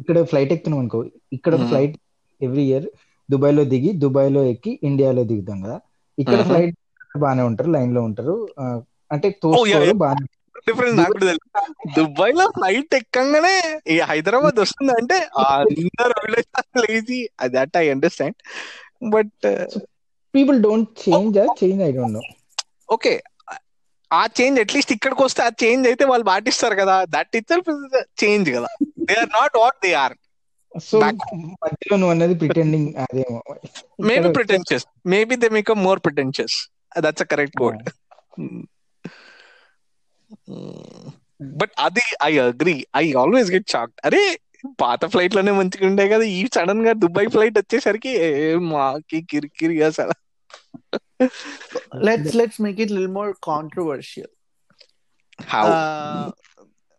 [0.00, 1.00] ఇక్కడ ఫ్లైట్ ఎక్కుతున్నాం అనుకో
[1.36, 1.52] ఇక్కడ.
[1.70, 1.96] ఫ్లైట్
[2.40, 2.86] ఎవ్రీ ఇయర్
[3.28, 5.76] దుబాయ్లో దిగి దుబాయ్లో ఎక్కి ఇండియాలో దిగుతాం కదా
[6.18, 6.40] ఇక్కడ.
[6.48, 6.74] ఫ్లైట్
[7.20, 8.34] బాగానే ఉంటారు లైన్లో ఉంటారు
[9.10, 9.94] అంటే yeah, తోసుకోరు.
[10.02, 10.26] బాగానే
[10.66, 11.62] డిఫరెంట్ నాకు తెలుసు
[11.96, 13.54] దుబాయ్లో ఫ్లైట్ ఎక్కంగానే
[13.86, 16.14] ఈ హైదరాబాద్ వస్తుందంటే అందరు
[16.84, 17.20] lazy
[17.56, 18.38] that I understand
[19.14, 19.46] but
[20.34, 22.22] people don't change change I don't know
[22.96, 23.14] okay
[24.10, 26.96] ఆ చేంజ్ అట్లీస్ట్ ఇక్కడికి వస్తే ఆ చేంజ్ అయితే వాళ్ళు పాటిస్తారు కదా.
[27.14, 27.52] దట్ ఇట్
[28.22, 28.68] చేంజ్ కదా.
[29.08, 30.14] They are not what they are
[30.72, 30.96] so
[31.64, 33.40] మధ్యలో నువ్వు అన్నది ప్రిటెండింగ్ అదేమో.
[34.08, 36.56] Maybe pretentious maybe they make them more pretentious
[36.96, 37.88] that's a correct word
[41.42, 44.38] but అది I agree I always get shocked అరే
[44.80, 48.18] పాత ఫ్లైట్లోనే మంచిగా ఉండే కదా ఈ సడన్గా దుబాయ్ ఫ్లైట్ వచ్చేసరికి
[48.56, 50.12] మాకి కిరికిరి అసలు.
[51.96, 54.28] Let's let's make it lil more controversial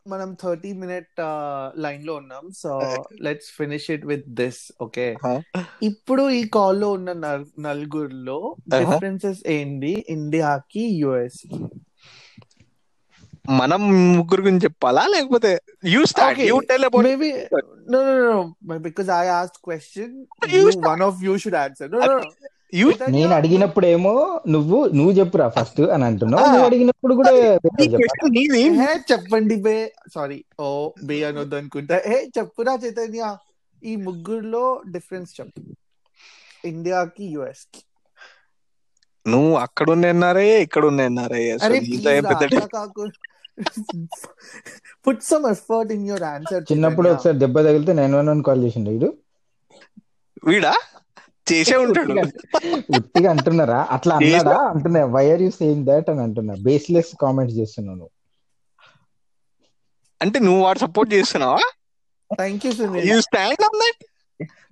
[0.07, 1.07] మనం థర్టీ మినిట్
[1.79, 2.51] లైన్లో ఉన్నాం.
[2.57, 2.79] So
[3.21, 5.15] let's finish it with this okay
[5.83, 10.05] ఇప్పుడు ఈ కాల్లో ఉన్న నల్- నలుగురిలో డిఫరెన్సెస్ ఏంటి?
[10.09, 11.84] ఇండియాకి యుఎస్కి.
[13.49, 13.81] మనం
[14.17, 15.07] ముగ్గురు గురించి చెప్పాలా?
[15.07, 17.29] లేకపోతే you start you tell about maybe
[17.89, 20.27] no no no no because I asked question.
[20.49, 20.85] You you start.
[20.85, 21.89] one of you should answer.
[21.89, 22.29] No no no.
[22.73, 26.43] You Chaitanya, నేను అడిగినప్పుడేమో నువ్వు నువ్వు చెప్పురా ఫస్ట్ అని అంటున్నావు.
[26.43, 26.51] ఆ.
[26.51, 29.93] నువ్వు అడిగినప్పుడు కూడా క్వశ్చన్ చెప్పండి బే.
[30.15, 32.01] సారీ ఓ బే అనొద్దు అనుకుంటా.
[32.07, 33.35] హే చెప్పురా చైతన్య.
[33.83, 35.61] ఈ ముగ్గురులో డిఫరెన్స్ చెప్పు.
[36.65, 37.81] ఇండియాకి యుఎస్కి.
[39.27, 41.57] నువ్వు అక్కడ ఉన్నారే ఇక్కడ ఉన్నారే
[45.05, 48.91] put some effort in your answer చిన్నప్పుడు ఒకసారి దెబ్బ తగిలితే నైన్ వన్ వన్ కాల్ చేసిండు
[48.95, 49.09] వీడు
[50.47, 50.73] వీడా?
[51.47, 52.13] చేసే ఉంటాడు.
[52.97, 53.79] ఉట్టిగా అంటున్నారా?
[53.95, 54.57] అట్లా అన్నాడా?
[54.73, 56.53] అంటున్నా why are you saying that అని అంటున్నా.
[56.67, 58.07] బేస్లెస్ కామెంట్స్ చేస్తున్నాను
[60.21, 61.61] అంటే నువ్వు వాడు సపోర్ట్ చేస్తున్నావా?
[62.31, 64.03] Thank you Sunil you stand on that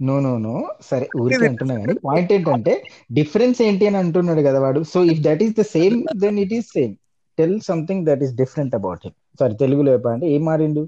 [0.08, 0.56] no no no
[0.90, 2.74] సరే ఊరికే అంటున్నా కానీ పాయింట్ ఏంటంటే
[3.14, 4.82] డిఫరెన్స్ ఏంటి అని అంటున్నాడు కదా వాడు.
[4.94, 6.94] So if that is the same then it is same
[7.38, 10.26] tell something that is different about him sorry తెలుగులో చెప్పండి.
[10.28, 10.84] ఏం మారిండు?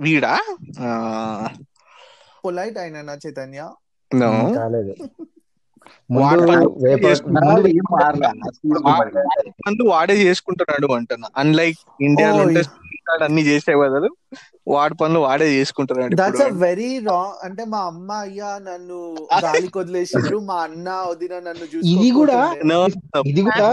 [0.00, 0.34] వీడా?
[2.42, 3.60] పొలైట్ అయినా చైతన్య.
[4.10, 4.94] నో ఉమ్, కాలేదు.
[8.84, 9.16] వాడు
[9.58, 11.28] ముందు వాడే చేసుకుంటున్నాడు అంటున్నా.
[11.36, 12.62] అన్లైక్ ఇండియాలో ఉంటే
[13.08, 14.08] వాడు అన్ని చేసే బదులు
[14.66, 18.98] వాడి పనులు వాడే చేసుకుంటున్నాడు దట్స్ అ వెరీ రాంగ్ అంటే మా అమ్మ అయ్యా నన్ను
[19.44, 22.38] గాలికి వదిలేసిండ్రు మా అన్న వదిన నన్ను ఇది కూడా
[23.30, 23.68] ఇది కూడా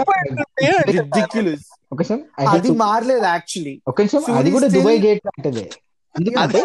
[0.91, 5.65] రిడిక్యులస్ ఒక నిమిషం అది have to- మారలేదు యాక్చువల్లీ ఒక నిమిషం అది కూడా దుబాయ్ గేట్ లాంటిదే
[6.15, 6.61] ఎందుకంటే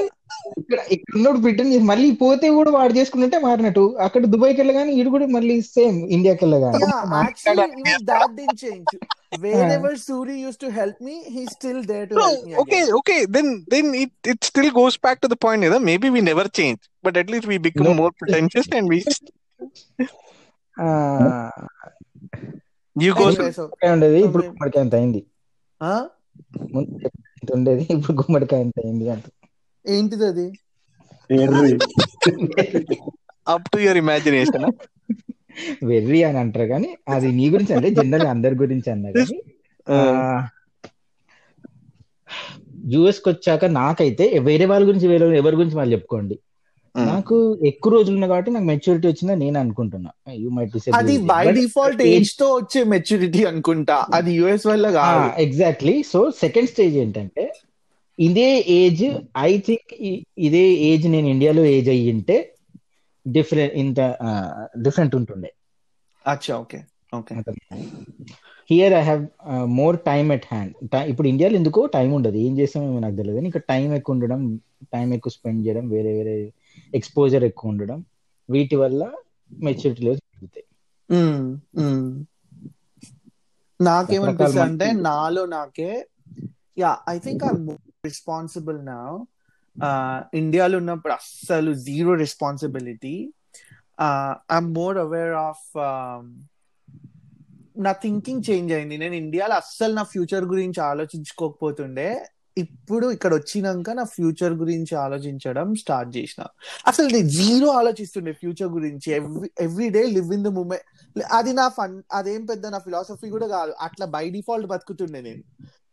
[0.61, 3.83] ఇక్కడ ఇక్కడ బ్రిటన్ మళ్ళీ పోతే కూడా వాడు చేసుకుంటే మారినట్టు.
[4.04, 6.78] అక్కడ దుబాయ్కి వెళ్ళగానే ఇడు కూడా మళ్ళీ సేమ్ ఇండియాకి వెళ్ళగానే.
[9.33, 9.55] Yeah, change.
[9.57, 12.55] Wherever Suri used to help me, he's still there to help me.
[12.62, 12.95] okay, Again.
[13.01, 13.19] okay.
[13.27, 15.62] Then, then it it still goes back to the point.
[15.62, 17.95] You know, maybe we never change, but at least we become No.
[18.03, 18.99] more pretentious and we
[20.81, 20.88] ఆ,
[22.97, 23.27] you go.
[23.29, 25.21] Anyway, so, గుమ్మడికాయ ఉండేది So ఇప్పుడు గుమ్మడికాయ అంత అయింది
[27.57, 29.27] ఉండేది ఇప్పుడు గుమ్మడికాయ అంత అయింది అంత
[29.97, 30.47] ఏంటిది అది
[33.73, 34.61] to your imagination.
[34.66, 34.73] huh?
[35.90, 39.38] వెర్రి అని అంటారు కానీ అది నీ గురించి అంటే జనరల్ అందరి గురించి అన్నా కానీ
[42.92, 46.36] యుఎస్కి వచ్చాక నాకైతే వేరే వాళ్ళ గురించి వేరే ఎవరి గురించి వాళ్ళు చెప్పుకోండి.
[46.94, 47.36] నాకు
[47.70, 50.10] ఎక్కువ రోజులు ఉన్నాయి కాబట్టి నాకు మెచ్యూరిటీ వచ్చిందా నేను అనుకుంటున్నా.
[50.42, 53.96] యూ మైట్ అది బై డిఫాల్ట్ ఏజ్తో వచ్చే మెచ్యూరిటీ అనుకుంటా.
[54.18, 54.86] అది యుఎస్ వల్ల
[55.46, 57.44] ఎగ్జాక్ట్లీ సో సెకండ్ స్టేజ్ ఏంటంటే
[58.18, 58.48] ఇదే
[58.80, 59.04] ఏజ్
[59.48, 59.92] ఐ థింక్
[60.48, 62.38] ఇదే ఏజ్ నేను ఇండియాలో ఏజ్ అయ్యి ఉంటే
[63.33, 64.01] డిఫరెంట్ ఇంత
[64.83, 65.51] డిఫరెంట్ ఉంటుండే.
[66.25, 66.79] అచ్చా okay
[67.19, 67.37] okay.
[68.71, 69.23] Here I have
[69.79, 70.73] more time at hand
[71.11, 72.37] ఇప్పుడు ఇండియాలో ఎందుకో టైం ఉండదు.
[72.47, 74.40] ఏం చేస్తామో నాకు తెలియదు ఇక్కడ టైం ఎక్కువ ఉండడం
[74.93, 76.35] టైం ఎక్కువ స్పెండ్ చేయడం వేరే వేరే
[76.93, 77.99] ఎక్స్పోజర్ ఎక్కువ ఉండడం
[78.49, 79.03] వీటి వల్ల
[79.64, 80.66] మెచ్యూరిటీ లెవెల్స్ పెరుగుతాయి.
[83.81, 85.90] నాకేమనిపిస్తుంది అంటే నాలో నాకే
[86.79, 87.53] yeah I think I
[88.05, 88.99] responsible నా
[90.35, 93.33] ఇండియాలో ఉన్నప్పుడు అస్సలు zero responsibility
[94.53, 95.79] I'm more aware of
[97.79, 98.99] నా థింకింగ్ చేంజ్ అయింది.
[98.99, 102.27] నేను ఇండియాలో అస్సలు నా ఫ్యూచర్ గురించి ఆలోచించుకోకపోతుండే.
[102.59, 106.45] ఇప్పుడు ఇక్కడ వచ్చినాక నా ఫ్యూచర్ గురించి ఆలోచించడం స్టార్ట్ చేసిన.
[106.87, 109.12] అసలు నేను జీరో ఆలోచిస్తుండే ఫ్యూచర్ గురించి.
[109.12, 113.47] Every every day live in the moment అది నా ఫన్ అదేం పెద్ద నా ఫిలాసఫీ కూడా
[113.47, 113.75] కాదు.
[113.81, 115.43] అట్లా బై డిఫాల్ట్ బతుకుతుండే నేను.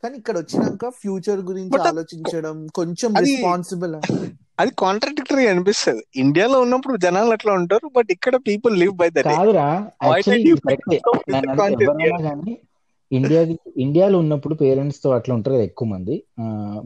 [0.04, 3.96] కానీ ఇక్కడ వచ్చినాక ఫ్యూచర్ గురించి But ఆలోచించడం కొంచెం రెస్పాన్సిబుల్
[4.62, 6.04] అది కాంట్రాడిక్టరీ అనిపిస్తుంది.
[6.24, 9.68] ఇండియాలో ఉన్నప్పుడు జనాలు అట్లా ఉంటారు బట్ ఇక్కడ పీపుల్ లివ్ బై కాదురా
[13.12, 16.16] ఇండియాకి ఇండియాలో ఉన్నప్పుడు పేరెంట్స్తో అట్లా ఉంటారు కదా ఎక్కువ మంది.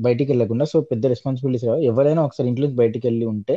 [0.06, 1.82] బయటికి వెళ్ళకుండా సో పెద్ద రెస్పాన్సిబిలిటీస్ రావు.
[1.92, 3.56] ఎవరైనా ఒకసారి ఇంట్లో బయటికి వెళ్ళి ఉంటే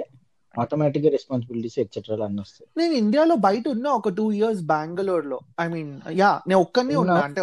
[0.55, 2.67] ఆటోమేటిక్గా రెస్పాన్సిబిలిటీస్ ఎక్సెట్రా అన్ని వస్తాయి.
[2.81, 5.93] నేను ఇండియాలో బయట ఉన్నా ఒక టూ ఇయర్స్ బెంగళూరు లో ఐ మీన్
[6.23, 7.17] యా నేను ఒక్కనే ఉన్నా.
[7.29, 7.43] అంటే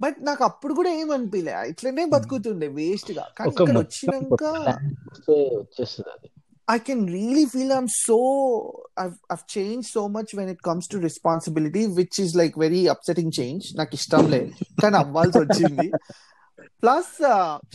[0.00, 4.44] బట్ నాకు అప్పుడు కూడా ఏం అనిపించలే ఇట్లనే బతుకుతుండే వేస్ట్గా కానీ ఇక్కడ వచ్చినాక
[6.78, 8.18] can really feel I'm so
[9.04, 13.30] I've I've changed so much when it comes to responsibility, which is like very upsetting
[13.40, 13.64] change.
[13.76, 14.50] నాకు ఇష్టం లే.
[14.82, 15.92] కానీ అవ్వాల్సి వచ్చింది.
[16.82, 17.22] ప్లస్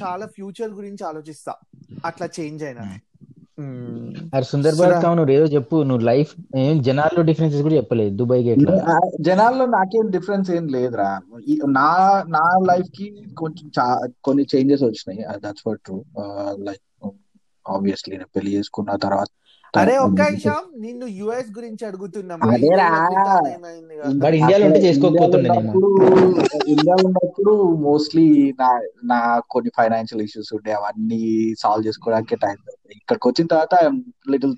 [0.03, 1.53] చాలా ఫ్యూచర్ గురించి ఆలోచిస్తా.
[2.05, 2.99] అట్లా చేంజ్ అయినా.
[4.34, 8.43] అరే సుందర్ బాద్ కావు నువ్వు ఏదో చెప్పు నువ్వు లైఫ్ ఏం జనాల్లో డిఫరెన్సెస్ కూడా చెప్పలేదు దుబాయ్
[8.47, 11.10] ఎట్లా జనాల్లో నాకేం డిఫరెన్స్ ఏం లేదురా.
[11.68, 11.89] నా
[12.28, 13.07] నా లైఫ్కి
[13.38, 13.70] కొంచెం
[14.24, 15.39] కొన్ని చేంజెస్ వచ్చినాయి.
[15.39, 16.03] That's for true
[16.64, 16.84] like
[17.70, 19.30] obviously నేను పెళ్ళి చేసుకున్న తర్వాత
[19.74, 20.55] అరే ఒక్క నిమిషం.
[20.84, 22.36] నిన్ను యుఎస్ గురించి అడుగుతున్నా.
[24.39, 25.49] ఇండియాలో ఉంటే చేసుకోకపోతుండే
[26.74, 27.53] ఇండియాలో ఉన్నప్పుడు
[27.86, 28.26] మోస్ట్లీ
[28.61, 28.70] నా
[29.11, 29.20] నా
[29.53, 30.72] కొన్ని ఫైనాన్షియల్ ఇష్యూస్ ఉండే.
[30.80, 31.22] అవన్నీ
[31.61, 32.57] సాల్వ్ చేసుకోవడానికి టైం
[32.97, 33.99] ఇక్కడికి వచ్చిన తర్వాత I'm
[34.34, 34.55] little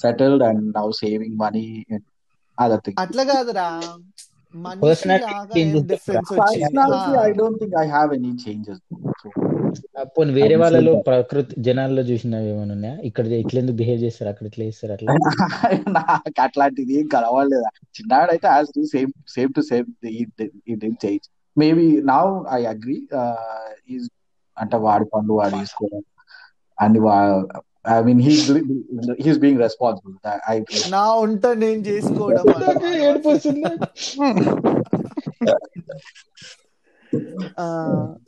[0.00, 1.64] settled and now saving money
[2.58, 3.66] other thing అట్లా కాదురా.
[10.14, 12.96] పోనీ వేరే వాళ్ళలో ప్రకృతి జనాల్లో చూసినవి ఏమైనా ఉన్నాయా?
[13.08, 14.30] ఇక్కడ ఇట్లా ఎందుకు బిహేవ్ చేస్తారు?
[14.32, 14.92] అక్కడ ఇట్లా చేస్తారు?
[14.92, 15.12] అట్లా?
[15.96, 19.88] నాకు అట్లాంటిది ఏం కలవలేదు చిన్నాడైతే as to same same to same
[21.04, 21.26] change
[21.56, 22.98] maybe now I agree
[24.56, 26.02] అంటే వాడి పనులు వాడు తీసుకోవడం.
[26.78, 26.98] And
[27.84, 28.44] I mean he's
[29.24, 30.14] he's being responsible
[30.50, 30.56] I
[30.90, 32.44] నా వంట నేను చేసుకోవడం.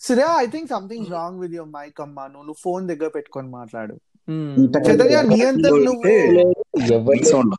[0.01, 2.25] సరే I think something wrong with your mic అమ్మా.
[2.29, 3.95] నువ్వు ఫోన్ దగ్గర పెట్టుకొని మాట్లాడు.
[4.29, 4.51] Hmm.
[4.87, 6.03] చైతన్య నియంత్రణ నువ్వు
[7.31, 7.55] సౌండ్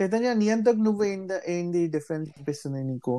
[0.00, 3.14] చైతన్య నియంత్రణ నువ్వు ఏంది ఏంది డిఫరెన్స్ అనిపిస్తుంది నీకు?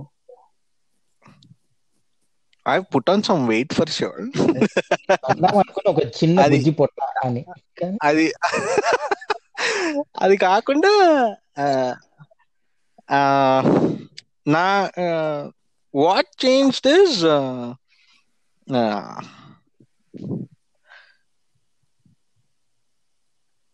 [2.66, 4.20] I put on some weight for sure
[5.86, 6.62] ఒక చిన్న అది-
[7.26, 7.42] అని.
[8.02, 8.26] అది
[10.18, 10.94] అది కాకుండా
[14.48, 14.66] నా
[15.94, 17.18] what changed is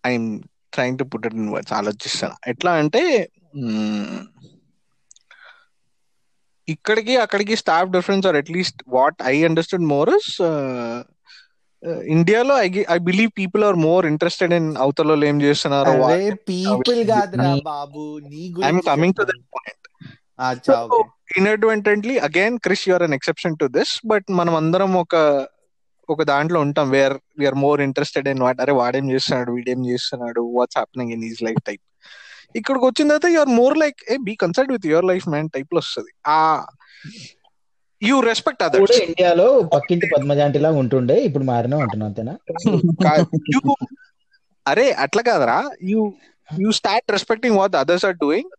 [0.03, 0.29] I'm
[0.73, 3.03] trying to put it in words ఆలోచిస్తాను ఎట్లా అంటే
[6.67, 10.31] ఇక్కడికి అక్కడికి staff difference or at least what I understood more is
[12.13, 17.47] ఇండియాలో I I believe people are more interested in అవతల ఏం చేస్తున్నారు అరే పీపుల్ కాదురా
[17.47, 19.31] నీ- బాబు నీ ఐఎమ్ గురించి కమింగ్ టు చెప్పు.
[19.31, 19.87] దట్ పాయింట్
[20.49, 21.09] అచ్చా so okay.
[21.37, 25.15] Inadvertently again Krish you're an exception to this but మనం అందరం ఒక
[26.09, 30.77] ఒక దాంట్లో ఉంటాం where we're more interested in what అరే వాడేం చేస్తున్నాడు వీడేం చేస్తున్నాడు what's
[30.77, 31.83] happening in is life type
[32.55, 36.11] ఇక్కడికి వచ్చిన తర్వాత you're more like a be concert with your life man టైప్లో వస్తుంది.
[36.27, 36.37] ఆ
[38.01, 42.33] యూ రెస్పెక్ట్ అదర్స్ ఇండియాలో పక్కింటి పద్మజాంటిలా ఉంటుండే ఇప్పుడు మారినా ఉంటున్నా అంతేనా?
[44.65, 45.59] అరే అట్లా కాదరా.
[45.91, 46.01] You
[46.49, 48.49] you start respecting what others are doing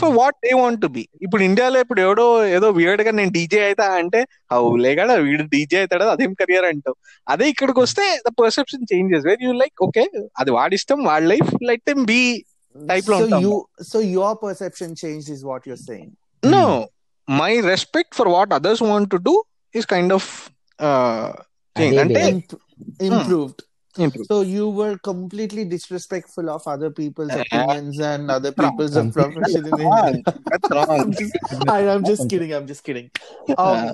[0.00, 2.24] for what they want to be ఇప్పుడు ఇండియాలో ఇప్పుడు ఎవడో
[2.56, 4.20] ఏదో వియర్డ్గా నేను డీజే అవుతా అంటే
[4.56, 6.96] అవులేగాడ వీడు డీజే అవుతాడు అదేం కెరియర్ అంటావు?
[7.26, 10.04] అదే ఇక్కడికి వస్తే the perception changes where you like okay
[10.40, 12.20] అది వాడిష్టం వాడి life let them be
[12.74, 16.16] lifelong so you so your perception changed is what you're saying?
[16.42, 16.86] No
[17.28, 17.36] mm.
[17.36, 19.42] my respect for what others want to do
[19.72, 21.32] is kind of uh,
[21.76, 22.16] changed.
[22.16, 22.44] And
[22.98, 23.62] improved.
[23.98, 24.26] Improve.
[24.26, 27.42] so you were completely disrespectful of other people's Yeah.
[27.44, 28.70] opinions and other Wrong.
[28.70, 30.34] people's profession in Ah, India.
[30.50, 30.92] that's wrong.
[31.00, 31.34] I'm just,
[31.68, 32.54] I, I'm just kidding.
[32.54, 33.08] I'm just kidding.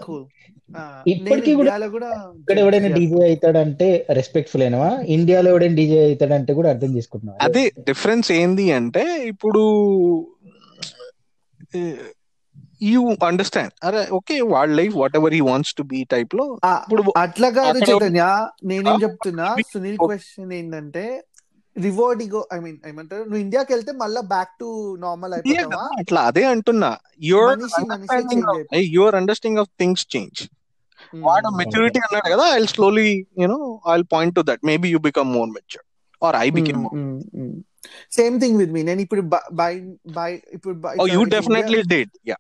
[0.01, 0.29] Cool.
[0.75, 6.69] Uh, ఇప్పటికీ నేను కూడా ఇక్కడ ఎవడైనా DJ అవుతాడంటే respectful అయినవా ఇండియాలో ఎవడైనా DJ అవుతాడంటే కూడా
[6.69, 9.63] అర్థం చేసుకుంటున్నావా అదే డిఫరెన్స్ ఏంది అంటే ఇప్పుడు
[12.81, 13.73] యూ అండర్స్టాండ్.
[13.87, 16.47] అరే ఓకే వాళ్ళ life whatever he wants to be టైప్లో.
[16.85, 18.27] ఇప్పుడు అట్లా కాదు చైతన్య
[18.73, 18.99] నేనేం?
[19.07, 21.05] చెప్తున్నా సునీల్ క్వశ్చన్ ఏంటంటే
[21.77, 24.69] రివార్డ్ ఇగో ఐ మీన్ ఏమంటారు నువ్వు ఇండియాకి వెళ్తే మళ్ళీ బ్యాక్ టు
[25.05, 25.85] నార్మల్ అయిపోతావా?
[26.01, 26.91] అట్లా అదే అంటున్నా.
[27.31, 27.59] Your
[28.97, 30.41] your understanding of things change
[31.15, 33.05] వాడు మెచ్యూరిటీ అన్నాడు కదా I slowly
[33.43, 33.59] you know
[33.89, 35.85] I point to that maybe you become more mature
[36.23, 36.83] or I become
[38.13, 39.21] same thing with me నేను ఇప్పుడు
[39.53, 39.81] బై
[40.13, 40.81] బై ఇప్పుడు
[41.13, 42.37] you definitely did yeah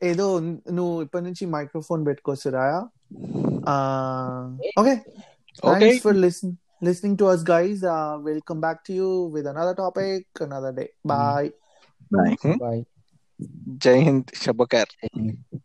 [0.03, 0.41] ఏదో
[0.71, 2.89] నువ్వు ఇప్పటి నుంచి microphone పెట్టుకోవచ్చురా
[4.79, 4.79] okay.
[4.79, 4.97] Okay.
[5.79, 7.83] Thanks for listen listening to us guys.
[7.83, 10.89] Uh, we'll come back to you with another topic another day.
[11.13, 11.51] Bye.
[12.17, 12.59] Bye.
[12.59, 12.83] Bye
[13.87, 15.65] జై హింద్ bye